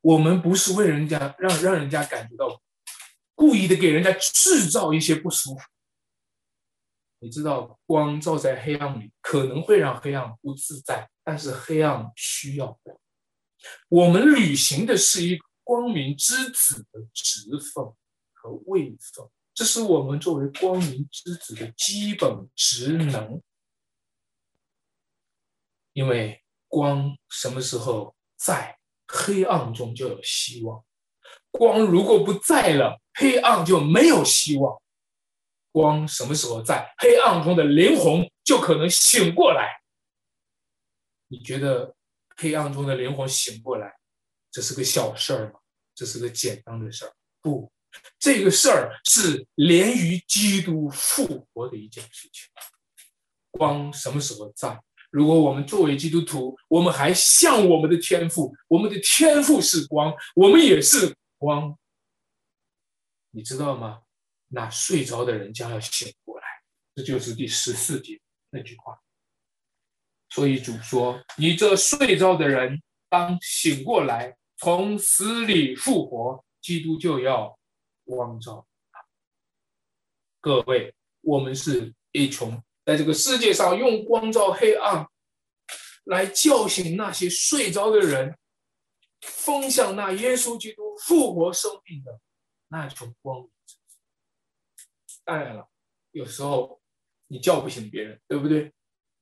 [0.00, 2.62] 我们不是为人家让让人家感觉到
[3.34, 5.60] 故意的给人家制造一些不舒服。
[7.18, 12.96] 你知道，光照在黑暗里可能会让黑暗不自在，但是黑暗需要光。
[13.88, 17.84] 我们履行的是一个光明之子的职分
[18.32, 23.42] 和位分，这是我们作为光明之子的基本职能。
[25.92, 30.84] 因为光什么时候在，黑暗中就有希望；
[31.50, 34.80] 光如果不在了，黑暗就没有希望。
[35.72, 39.80] 光什么时候在，黑暗中的灵魂就可能醒过来。
[41.28, 41.96] 你觉得？
[42.36, 43.92] 黑暗中的灵魂醒过来，
[44.50, 45.60] 这是个小事儿吗？
[45.94, 47.12] 这是个简单的事儿？
[47.40, 47.72] 不，
[48.18, 52.48] 这个事儿是连于基督复活的一件事情。
[53.50, 54.78] 光什么时候在？
[55.10, 61.78] 如果我们作为基督徒，我们还像我们的天赋，我们的天赋是光，我们也是光。
[63.30, 64.02] 你知道吗？
[64.48, 66.44] 那睡着的人将要醒过来，
[66.94, 68.20] 这就是第十四节
[68.50, 69.00] 那句话。
[70.36, 77.58] 所以主说：“你这睡着的人，当醒过来，从死里复活，基督就要
[78.04, 78.66] 光照。
[80.42, 85.08] 各位，我们是一群在这个世界上用光照黑暗，
[86.04, 88.36] 来叫醒那些睡着的人，
[89.22, 92.20] 分享那耶稣基督复活生命的
[92.68, 93.48] 那种光。
[95.24, 95.66] 当然了，
[96.10, 96.78] 有时候
[97.28, 98.70] 你叫不醒别人，对不对？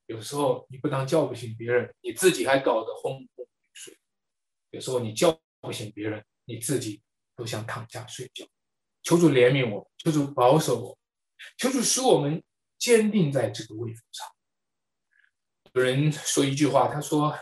[0.07, 3.99] 有时候你不当叫不醒别人，你自己还搞得昏昏欲睡。
[4.71, 7.03] 有时候你叫不醒别人，你自己
[7.35, 8.47] 都想躺下睡觉。
[9.03, 10.99] 求主怜悯我，求主保守我，
[11.57, 12.43] 求主使我们
[12.79, 14.27] 坚定在这个位置上。
[15.73, 17.37] 有人说一句话，他说：“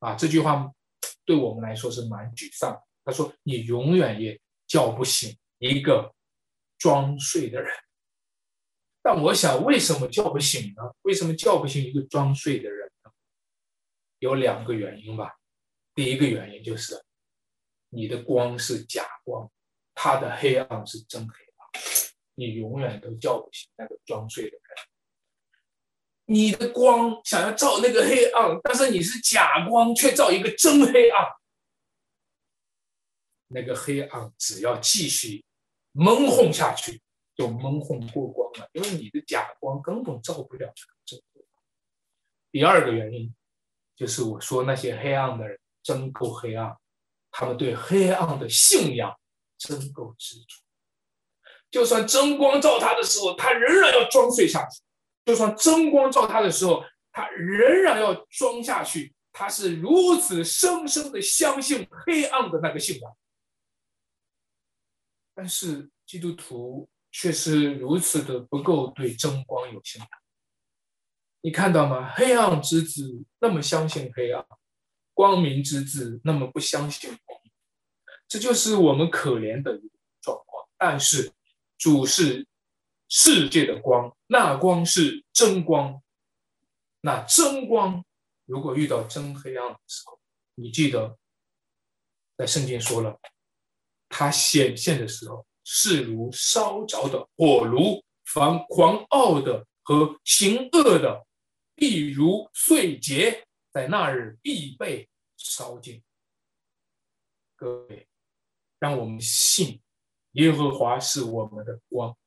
[0.00, 0.70] 啊，这句话
[1.24, 6.14] 对我们来说是蛮沮丧。”他说：“你永远也叫不醒一个
[6.78, 7.70] 装睡的人。”
[9.02, 10.82] 但我想，为什么叫不醒呢？
[11.02, 13.10] 为什么叫不醒一个装睡的人呢？
[14.18, 15.38] 有两个原因吧。
[15.94, 17.02] 第一个原因就是，
[17.88, 19.50] 你的光是假光，
[19.94, 21.82] 他的黑暗是真黑暗，
[22.34, 24.62] 你永远都叫不醒那个装睡的人。
[26.26, 31.26] 你的光想要照那个黑暗，但是你是假光，却照一个真黑暗，
[33.48, 35.44] 那个黑暗只要继续
[35.92, 37.02] 蒙混下去。
[37.40, 40.70] 就蒙混过关了，因为你的假光根本照不了
[41.06, 41.42] 真光。
[42.52, 43.34] 第二个原因
[43.96, 46.76] 就是我说那些黑暗的人真够黑暗，
[47.30, 49.18] 他们对黑暗的信仰
[49.56, 50.62] 真够执着。
[51.70, 54.82] 就算真光照他的时候，他仍然要装睡下去；
[55.24, 59.14] 就算真光照他的时候，他仍然要装下去。
[59.32, 63.16] 他是如此深深的相信黑暗的那个信仰。
[65.32, 66.86] 但是基督徒。
[67.12, 70.08] 却是如此的不够对真光有信仰，
[71.40, 72.12] 你看到吗？
[72.14, 74.46] 黑暗之子那么相信黑暗，
[75.12, 77.52] 光明之子那么不相信光明，
[78.28, 80.68] 这就是我们可怜的一个状况。
[80.78, 81.32] 但是
[81.76, 82.46] 主是
[83.08, 86.00] 世界的光，那光是真光，
[87.00, 88.04] 那真光
[88.46, 90.20] 如果遇到真黑暗的时候，
[90.54, 91.18] 你记得
[92.36, 93.18] 在圣经说了，
[94.08, 95.44] 它显现的时候。
[95.72, 101.24] 势如烧着的火炉，凡狂傲的和行恶的，
[101.76, 106.02] 必如碎秸，在那日必被烧尽。
[107.54, 108.08] 各位，
[108.80, 109.80] 让我们信
[110.32, 112.18] 耶和华是我们的光，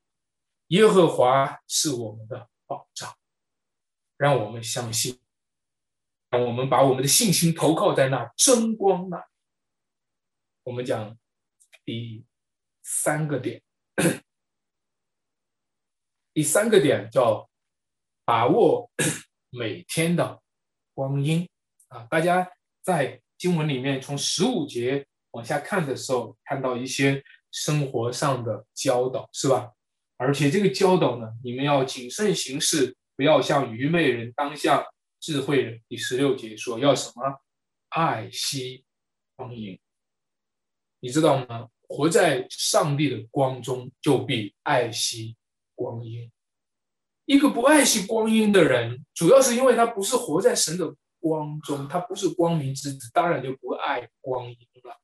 [0.68, 3.14] 耶和华是我们的保障。
[4.16, 5.20] 让我们相信，
[6.30, 9.22] 让我们把我们的信心投靠在那真光那。
[10.62, 11.18] 我们讲
[11.84, 12.24] 第一。
[12.84, 13.62] 三个点，
[16.34, 17.48] 第三个点叫
[18.26, 18.90] 把握
[19.50, 20.42] 每天的
[20.92, 21.48] 光阴
[21.88, 22.06] 啊！
[22.10, 22.48] 大家
[22.82, 29.72] 在经文里面从十五节往下看的时候，看到一些生活上的教导，是吧？
[30.16, 34.84] 而且这个教导呢，你们要谨慎行事，不要像愚昧人，当像
[35.20, 35.82] 智慧人。
[35.88, 37.40] 第十六节说要什么？
[37.88, 38.84] 爱惜
[39.36, 39.80] 光阴，
[41.00, 41.70] 你知道吗？
[41.88, 45.36] 活在上帝的光中，就必爱惜
[45.74, 46.30] 光阴。
[47.26, 55.00] 一个不爱惜光阴的人，主要是因为他不是活在神的光中，他不是光明之子，当然就不爱光阴了。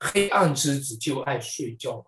[0.00, 2.04] 黑暗之子就爱睡觉嘛，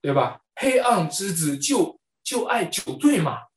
[0.00, 0.42] 对吧？
[0.56, 3.48] 黑暗之子就就爱酒醉嘛，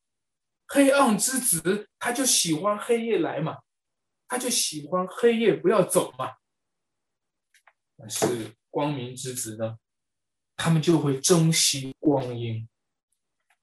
[0.67, 3.59] 黑暗之子他就喜欢黑夜来嘛，
[4.27, 6.35] 他就喜欢黑夜不要走嘛。
[7.97, 8.55] 但是。
[8.75, 9.79] 光明之子呢，
[10.57, 12.67] 他们就会珍惜光阴，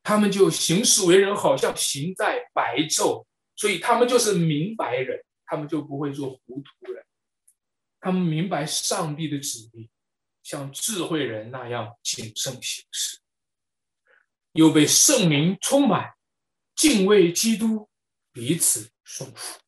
[0.02, 7.04] 他们就行事为人好像行在白昼，所以他们就是明白人，他们就不会做糊涂人，
[8.00, 9.90] 他们明白上帝的旨意，
[10.42, 13.20] 像智慧人那样谨慎行事，
[14.52, 16.14] 又被圣灵充满，
[16.74, 17.90] 敬畏基督，
[18.32, 19.60] 彼此顺服，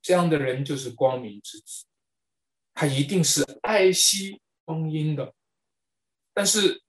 [0.00, 1.86] 这样的人就是光明之子。
[2.78, 5.32] 他一定是爱惜光阴的，
[6.34, 6.82] 但是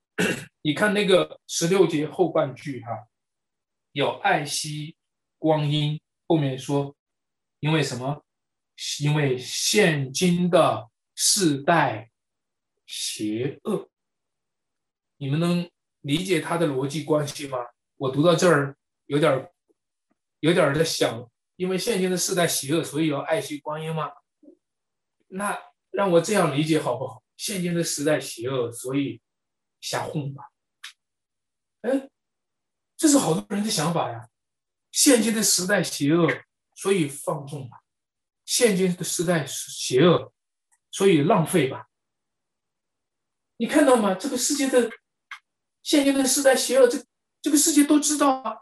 [0.62, 3.08] 你看那个十六节后半句哈，
[3.94, 4.98] 有爱惜
[5.38, 6.94] 光阴，后面说，
[7.62, 8.22] 因为什么？
[9.00, 12.12] 因为现今的世代
[12.86, 13.90] 邪恶。
[15.16, 15.72] 你们能
[16.02, 17.60] 理解他的逻辑关系吗？
[17.96, 18.76] 我读到这儿
[19.06, 19.50] 有点
[20.42, 24.12] 有点在想，因为现今的世代邪恶，所以要爱惜光阴吗？
[25.30, 25.58] 那？
[25.98, 27.24] 让我这样理解好不好？
[27.38, 29.20] 现今的时代邪恶，所以
[29.82, 30.44] 瞎混吧。
[31.82, 32.08] 哎，
[32.96, 34.30] 这是好多人的想法呀。
[34.92, 36.28] 现今的时代邪恶，
[36.76, 37.80] 所以放纵吧。
[38.46, 40.32] 现今的时代邪恶，
[40.92, 41.88] 所以浪费吧。
[43.58, 44.14] 你看到吗？
[44.14, 44.92] 这个世界的
[45.82, 47.04] 现今的时代邪恶，这
[47.42, 48.58] 这个世界都知道啊。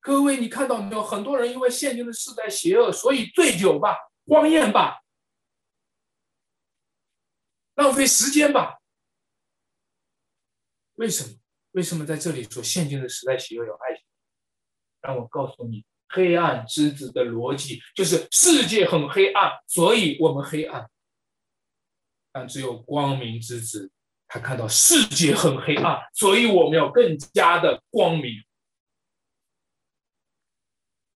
[0.00, 1.04] 各位，你看到没有？
[1.04, 3.96] 很多人因为现今的时代邪恶，所以醉酒吧、
[4.26, 4.98] 荒宴吧、
[7.80, 8.78] 浪费时间吧。
[10.96, 11.38] 为什么？
[11.72, 14.04] 为什么在这里说现今的时代邪恶有爱情？
[15.00, 20.90] 让我告诉你，黑暗之子的逻辑就是世界很黑暗，所以我们黑暗。
[22.32, 23.90] 但只有光明之子，
[24.28, 28.44] 他看到世界很黑暗，所以我们要更加的光明。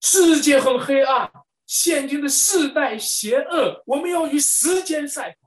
[0.01, 1.31] 世界很黑暗，
[1.65, 5.44] 现今的世代邪恶，我们要与时间赛跑，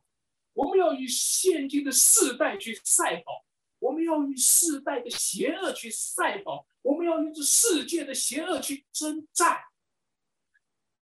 [0.58, 3.44] 我们要与现今的世代去赛跑。
[3.78, 9.60] 我们要与世代的邪恶去赛跑，我们要与这世界的邪恶去征战。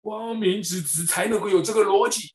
[0.03, 2.35] 光明之子才能够有这个逻辑。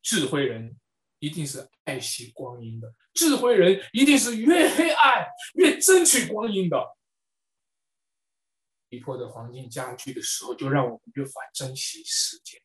[0.00, 0.80] 智慧人
[1.18, 5.26] 一定是爱惜光阴的，智慧人一定是越黑暗
[5.56, 6.96] 越争取光阴的。
[8.88, 12.58] 逼迫的黄金家具的时候，就让我们越发珍惜时间，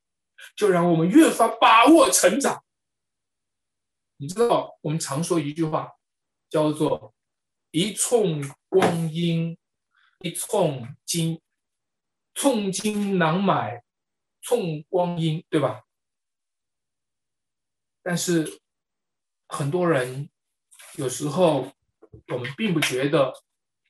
[0.56, 2.64] 就让我们越发把握成长。
[4.18, 5.94] 你知道，我们常说一句话，
[6.50, 7.16] 叫做
[7.72, 9.58] “一寸光阴
[10.20, 11.42] 一寸金，
[12.36, 13.84] 寸金难买
[14.42, 15.84] 寸光阴”，对吧？
[18.04, 18.62] 但是
[19.48, 20.30] 很多人
[20.98, 21.72] 有时候，
[22.28, 23.34] 我们并不觉得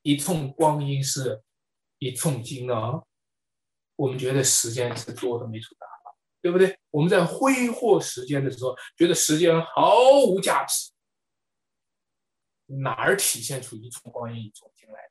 [0.01, 1.43] 一寸光阴是
[1.99, 3.03] 一寸金啊，
[3.97, 5.90] 我们觉得时间是多的没处打。
[6.41, 6.77] 对不对？
[6.89, 10.91] 我们在挥霍时间的时候，觉得时间毫无价值，
[12.81, 15.09] 哪儿体现出一寸光阴一寸金来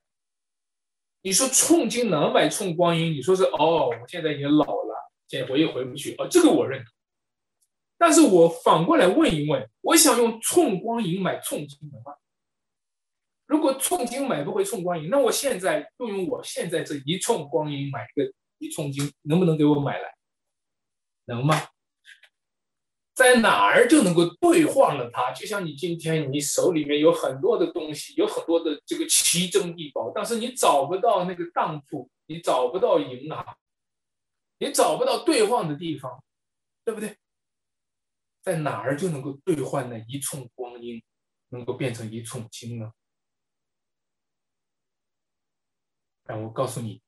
[1.22, 6.92] 你说寸金难买寸光阴，你说是哦，我现在已经老了，现在回也回不去哦，这个我认同。
[7.98, 12.16] 但是我反过来问一问，我想用寸光阴买寸金的话，
[13.46, 20.14] 如果寸金买不回寸光阴，那我现在就用我现在这一寸光阴买个一寸金，能不能给我买来？
[21.26, 21.56] 能吗？
[23.12, 25.30] 在哪儿就能够兑换了它？
[25.32, 33.58] 就像你今天你手里面有很多的东西，有很多的这个奇珍异宝，但是你找不到那个当铺，你找不到银行，
[34.58, 36.24] 你找不到兑换的地方，
[36.82, 37.18] 对不对？
[38.40, 41.02] 在哪儿就能够兑换那一寸光阴，
[41.50, 42.92] 能够变成一寸金呢？
[46.24, 47.02] 让我告诉你，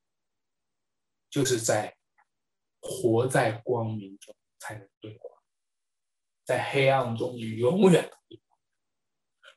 [1.31, 1.97] 就是在。
[2.93, 5.25] 活在光明中才能对话，
[6.45, 8.59] 在黑暗中你永远对话。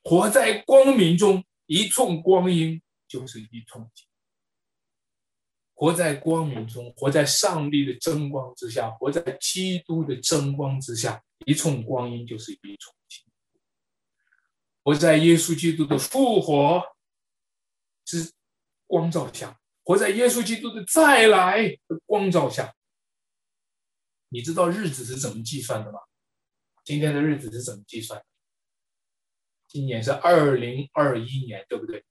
[0.03, 4.07] 活在光明中，一寸光阴就是一寸金。
[5.73, 13.25] 活在光明中，活在上帝的真光之下，活在基督的真光之下，一寸光阴就是一寸金。
[14.83, 16.81] 活在耶稣基督的复活
[18.05, 18.31] 之
[18.88, 22.73] 光照下，活在耶稣基督的再来的光照下。
[24.36, 25.99] 你知道日子是怎么计算的吗？
[26.83, 28.25] 今天的日子是怎么计算的？
[29.69, 32.03] 今年是二零二一年，对不对？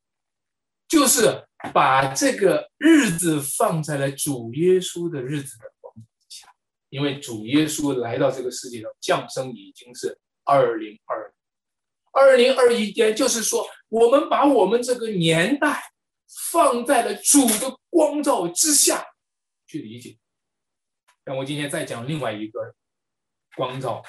[0.88, 1.44] 就是
[1.74, 6.48] 把这个日子放在了主耶稣的日子的光之下，
[6.88, 11.34] 因为主耶稣来到这个世界上降生已经是二零二
[12.12, 15.92] 二零二一年，就是说我们把我们这个年代
[16.52, 19.04] 放在了主的光照之下
[19.66, 20.16] 去理解。
[21.26, 22.74] 那我今天再讲另外一个
[23.56, 24.02] 光照，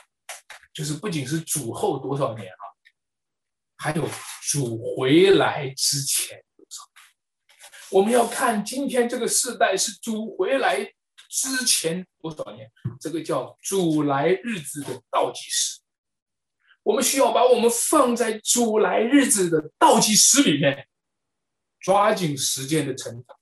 [0.74, 2.64] 就是不仅是主后多少年啊，
[3.78, 4.08] 还有
[4.44, 6.84] 主回来之前多少。
[7.92, 10.84] 我们要看今天这个时代是主回来
[11.30, 15.80] 之前多少年，这个叫主来日子的倒计时。
[16.84, 20.88] 我们需要把我们放在主来日子的倒计时里面，
[21.80, 23.38] 抓紧时间的成长，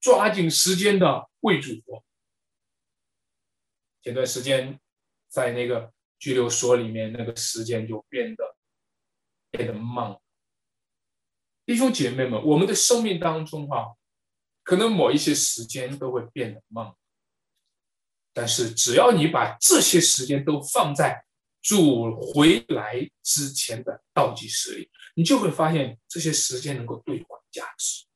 [0.00, 2.04] 抓紧时间的为主活。
[4.02, 4.78] 前段时间，
[5.28, 8.56] 在那个拘留所里面，那个时间就变得
[9.50, 10.16] 变得慢。
[11.66, 13.94] 弟兄姐妹们，我们的生命当中哈，
[14.62, 16.94] 可能某一些时间都会变得慢，
[18.32, 21.24] 但是只要你把这些时间都放在
[21.60, 28.06] 主回来之前的倒计时里，你就会发现这些时间能够兑换价值。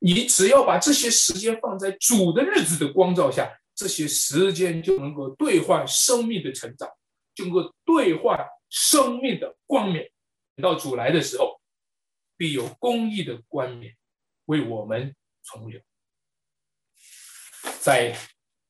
[0.00, 3.60] 你只要把这些时间放在主的日子的光照下。
[3.74, 6.88] 这些时间就能够兑换生命的成长，
[7.34, 8.38] 就能够兑换
[8.70, 10.10] 生命的光冕。
[10.56, 11.60] 等到主来的时候，
[12.36, 13.96] 必有公义的冠冕
[14.44, 15.80] 为我们存留。
[17.80, 18.16] 在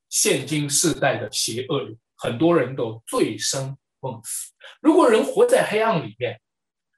[0.08, 4.52] 现今世代的邪恶里，很多人都醉生梦死。
[4.80, 6.40] 如果人活在黑暗里面，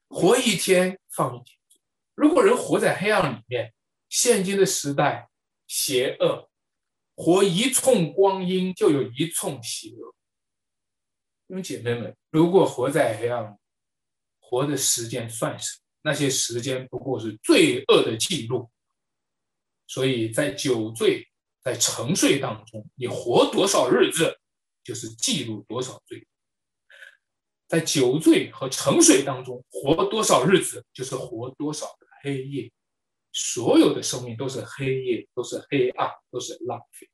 [0.08, 1.58] 活一天放一天。
[2.14, 3.74] 如果人活在黑暗里面，
[4.08, 5.28] 现今的时代
[5.66, 6.48] 邪恶，
[7.16, 10.14] 活一寸光阴就有一寸邪恶。
[11.48, 13.58] 弟兄姐妹们，如果活在黑暗，
[14.38, 15.82] 活的时间算什么？
[16.02, 18.70] 那些时间不过是罪恶的记录。
[19.88, 21.26] 所以在酒醉、
[21.62, 24.38] 在沉睡当中，你活多少日子，
[24.84, 26.26] 就是记录多少罪。
[27.66, 31.86] 在酒醉和沉睡当中活多少日子，就是活多少。
[32.22, 32.72] 黑夜，
[33.38, 37.06] 所有的生命都是黑夜，都是黑暗，都是浪费。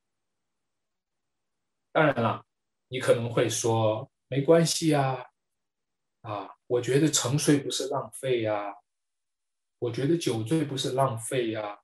[1.90, 2.46] 当然了，
[2.86, 5.26] 你可能会说没关系呀，
[6.20, 8.72] 啊，我觉得沉睡不是浪费呀，
[9.80, 11.80] 我觉得酒醉不是浪费呀，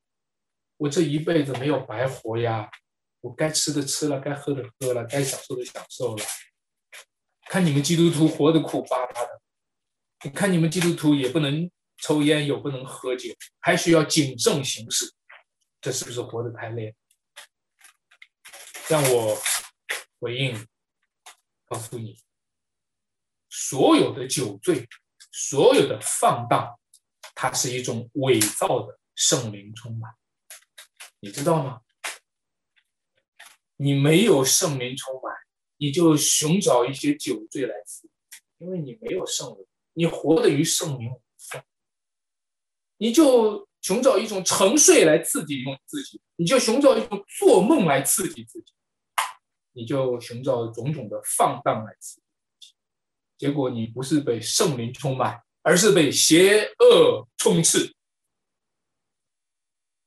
[0.77, 2.71] 我这一辈子没有白活呀，
[3.23, 6.25] 我该吃的吃了，该喝的喝了，该享受的享受了。
[7.47, 9.41] 看你们基督徒活得苦巴巴的，
[10.23, 11.69] 你看你们基督徒也不能。
[11.99, 13.29] 抽烟又不能喝酒，
[13.59, 15.13] 还需要谨慎行事，
[15.81, 16.95] 这是不是活得太累？
[18.89, 19.37] 让我
[20.19, 20.67] 回应，
[21.67, 22.19] 告诉你，
[23.51, 24.89] 所有的酒醉，
[25.33, 26.79] 所有的放荡，
[27.35, 30.15] 它是一种伪造的圣灵充满，
[31.21, 31.83] 你知道吗？
[33.77, 35.35] 你没有圣灵充满，
[35.77, 38.09] 你就寻找一些酒醉来服，
[38.59, 41.11] 因为你没有圣灵，你活得与圣灵。
[42.99, 48.73] 你就寻找一种沉睡来刺激用自己，你就寻找一种做梦来刺激自己，
[49.73, 52.23] 你就寻找种种的放荡来刺激
[52.61, 52.75] 自己，
[53.39, 57.95] 结果你不是被圣灵充满，而是被邪恶充斥。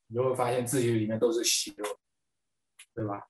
[0.08, 2.00] 你就会发现自己里面都是邪恶，
[2.94, 3.30] 对吧？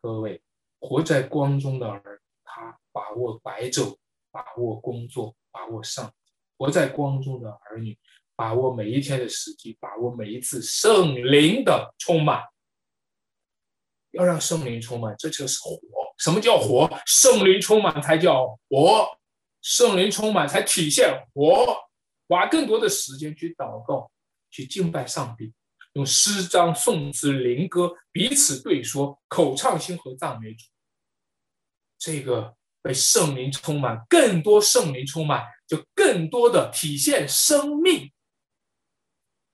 [0.00, 0.40] 各位，
[0.78, 3.96] 活在光中的儿，他把握白昼，
[4.30, 6.14] 把握工作，把握上。
[6.58, 7.98] 活在光中的儿女，
[8.34, 12.42] 把握每一天的时机，把握每一次圣灵的充满，
[14.12, 15.78] 要让圣灵充满，这就是活。
[16.18, 16.90] 什么叫活？
[17.04, 19.06] 圣灵充满才叫活，
[19.60, 21.76] 圣灵充满才体现活。
[22.28, 24.10] 花更多的时间去祷告，
[24.50, 25.52] 去敬拜上帝，
[25.92, 30.64] 用诗章、颂词、灵歌彼此对说，口唱心和赞美主。
[31.98, 35.44] 这个被圣灵充满，更多圣灵充满。
[35.66, 38.12] 就更多的体现生命。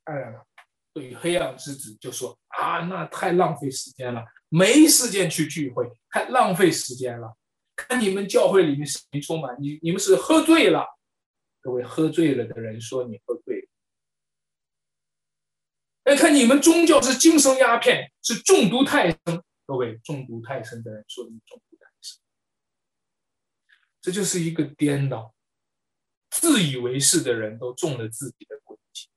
[0.04, 0.46] 当然了，
[0.92, 7.36] 对于黑暗之子，就说啊，那太浪费时间了，没时间去聚会，太浪费时间了。
[7.76, 10.86] 看你们教会里面谁充满，你你们是喝醉了。
[11.60, 13.68] 各位喝醉了的人说你喝醉了。
[16.04, 19.18] 哎，看你们宗教是精神鸦片，是中毒太深。
[19.64, 22.18] 各位中毒太深的人说你中毒太深，
[24.00, 25.32] 这就是一个颠倒。
[26.32, 29.08] 自以为是的人都中了自己的诡计，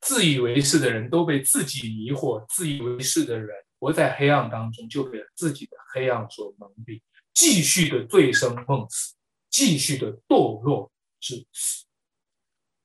[0.00, 3.48] 自以为是的人都被自己迷惑，自以为是的人
[3.78, 7.00] 活在黑暗当中，就被自己的黑暗所蒙蔽，
[7.32, 9.14] 继续的醉生梦死，
[9.48, 11.86] 继续的堕落至死，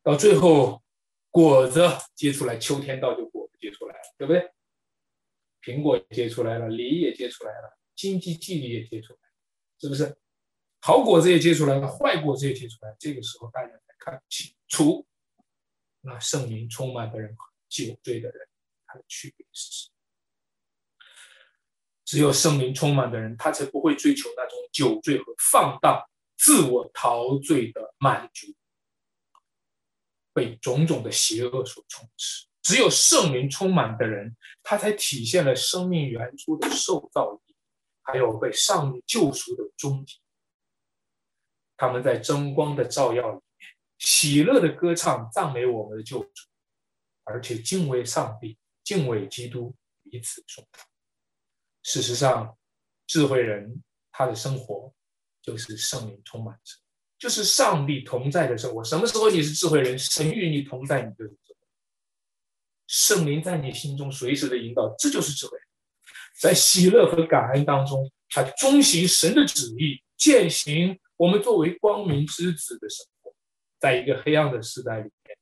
[0.02, 0.82] 到最后
[1.30, 1.82] 果子
[2.16, 4.50] 结出来，秋天到就果子结出来了，对不对？
[5.62, 9.36] 苹果也结出来了，梨也结出来了，经济纪律也结出来了，
[9.82, 10.16] 是不是？
[10.86, 12.94] 好果子也结出来了，坏果子也结出来。
[13.00, 15.08] 这个时候，大家才看清楚，
[16.02, 18.48] 那圣灵充满的人和酒醉的人，
[18.86, 19.94] 他的区别是什么？
[22.04, 26.04] 只有圣灵充满的人，他才不会追求那种酒醉和放荡、
[26.38, 28.54] 自我陶醉的满足，
[30.34, 32.46] 被种种的邪恶所充斥。
[32.62, 37.56] 只有圣灵充满的人，他才体现了生命原初的受造意，
[38.02, 40.20] 还有被上帝救赎的终极。
[41.84, 46.48] 他们在争光的照耀里面，喜乐的歌唱，赞美我们的救主，
[47.26, 50.86] 而且敬畏上帝，敬畏基督，彼此颂赞。
[51.82, 52.58] 事实上，
[53.06, 54.94] 智慧人他的生活
[55.42, 56.78] 就是圣灵充满着，
[57.20, 58.82] 就是上帝同在的生活。
[58.82, 60.00] 什么时候你是智慧人？
[60.00, 61.68] 神与你同在，你就是智慧。
[62.88, 65.58] 圣灵在你心中随时的引导，这就是智慧。
[66.40, 70.98] 在喜乐和感恩当中，他遵行神的旨意，践行。
[71.18, 73.34] 我们作为光明之子的生活，
[73.80, 75.38] 在一个黑暗的时代里面，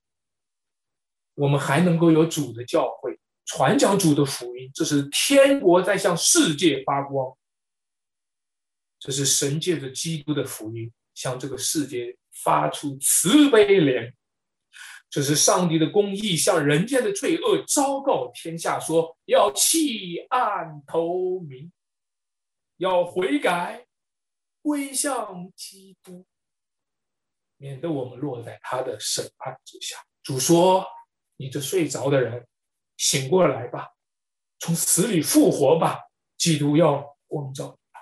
[1.35, 7.35] 我们还能够有主的教会传讲主的福音，这是天国在向世界发光，
[8.99, 14.13] 这是神借着基督的福音向这个世界发出慈悲怜，
[15.09, 21.71] 这是上帝的公义向人间的罪恶昭告天下，说要弃暗投明，
[22.77, 23.87] 要悔改。
[24.61, 26.25] 归向基督，
[27.57, 29.97] 免得我们落在他的审判之下。
[30.23, 30.85] 主说
[31.37, 32.47] ：“你这睡着的人，
[32.97, 33.89] 醒过来吧，
[34.59, 35.99] 从死里复活吧。
[36.37, 37.99] 基督要光照你，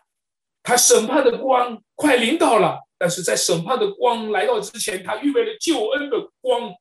[0.64, 2.80] 他审判的光快临到了。
[2.97, 6.76] 但是在审判的光来到之前，他预备了救恩的光，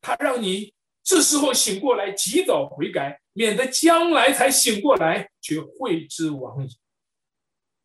[0.00, 6.78] 他让你这时候醒过来，及早悔改，免得将来才醒过来却悔之晚矣。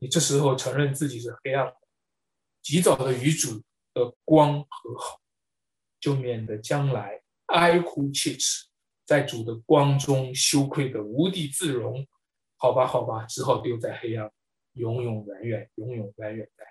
[0.01, 1.71] 你这时候承认自己是黑暗，
[2.63, 3.61] 及早的与主
[3.93, 5.21] 的光和好。”
[6.01, 8.65] 就免得将来哀哭切齿，
[9.05, 12.07] 在主的光中羞愧的无地自容。
[12.57, 14.31] 好吧，好吧，只好丢在黑暗，
[14.73, 16.65] 永永远远，永永远远在。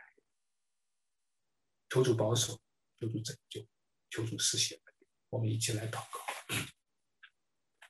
[1.89, 2.59] 求主保守，
[2.99, 3.65] 求主拯救，
[4.11, 4.77] 求主施显。
[5.29, 6.21] 我们一起来祷告。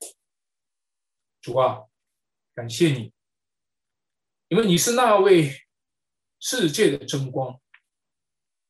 [1.40, 1.86] 主啊，
[2.54, 3.14] 感谢你，
[4.50, 5.50] 因为你是那位
[6.38, 7.58] 世界的真光。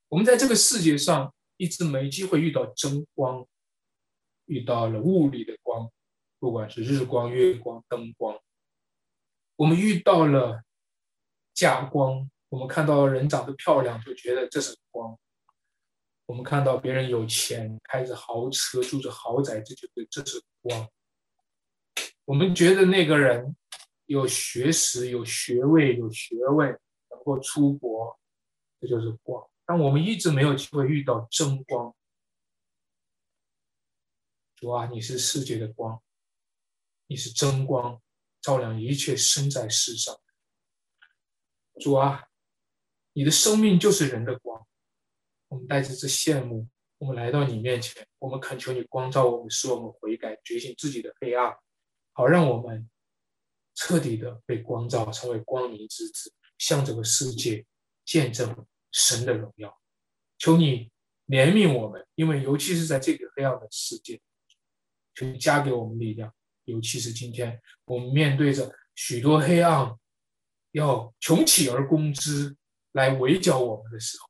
[0.07, 1.35] 我们在这个世界上。
[1.61, 3.47] 一直没机会遇到真光，
[4.47, 5.93] 遇到了物理的光，
[6.39, 8.41] 不管是日光、月光、灯光，
[9.57, 10.62] 我们遇到了
[11.53, 12.31] 假光。
[12.49, 15.14] 我们看到人长得漂亮，就觉得这是光；
[16.24, 20.89] 我们看到别人有钱，开着豪车，住着豪宅，这就这是光。
[22.24, 23.55] 我们觉得那个人
[24.11, 26.68] 有学识、有学位、有学问，
[27.11, 28.18] 能够出国，
[28.80, 29.48] 这就是光。
[29.64, 31.94] 但我们一直没有机会遇到真光，
[34.56, 36.02] 主啊，你是世界的光，
[37.06, 38.02] 你是真光，
[38.40, 40.20] 照亮一切生在世上。
[41.78, 42.26] 主啊，
[43.12, 44.66] 你的生命就是人的光。
[45.46, 51.56] 我们带着这羡慕，我们来到你面前，我们恳求你光照我们，使我们悔改，觉醒自己的黑暗，
[52.12, 52.90] 好让我们
[53.81, 57.64] 彻底的被光照，成为光明之子，向这个世界
[58.05, 58.66] 见证。
[58.93, 59.81] 神的荣耀，
[60.37, 60.91] 求你
[61.28, 64.20] 怜悯我们，因为尤其是在这个黑暗的世界，
[65.14, 66.35] 求你加给我们力量。
[66.64, 69.97] 尤其是今天我们面对着许多黑暗，
[70.72, 72.57] 要穷起而攻之
[72.91, 74.28] 来围剿我们的时候，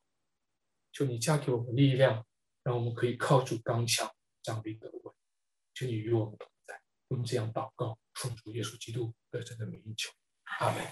[0.93, 2.23] 求你加给我们力量，
[2.61, 4.07] 让我们可以靠住刚强，
[4.43, 5.13] 站立得稳。
[5.73, 10.11] 求你与我们同在，我们这样祷告，奉主耶稣基督得胜的名求，
[10.59, 10.85] 阿门。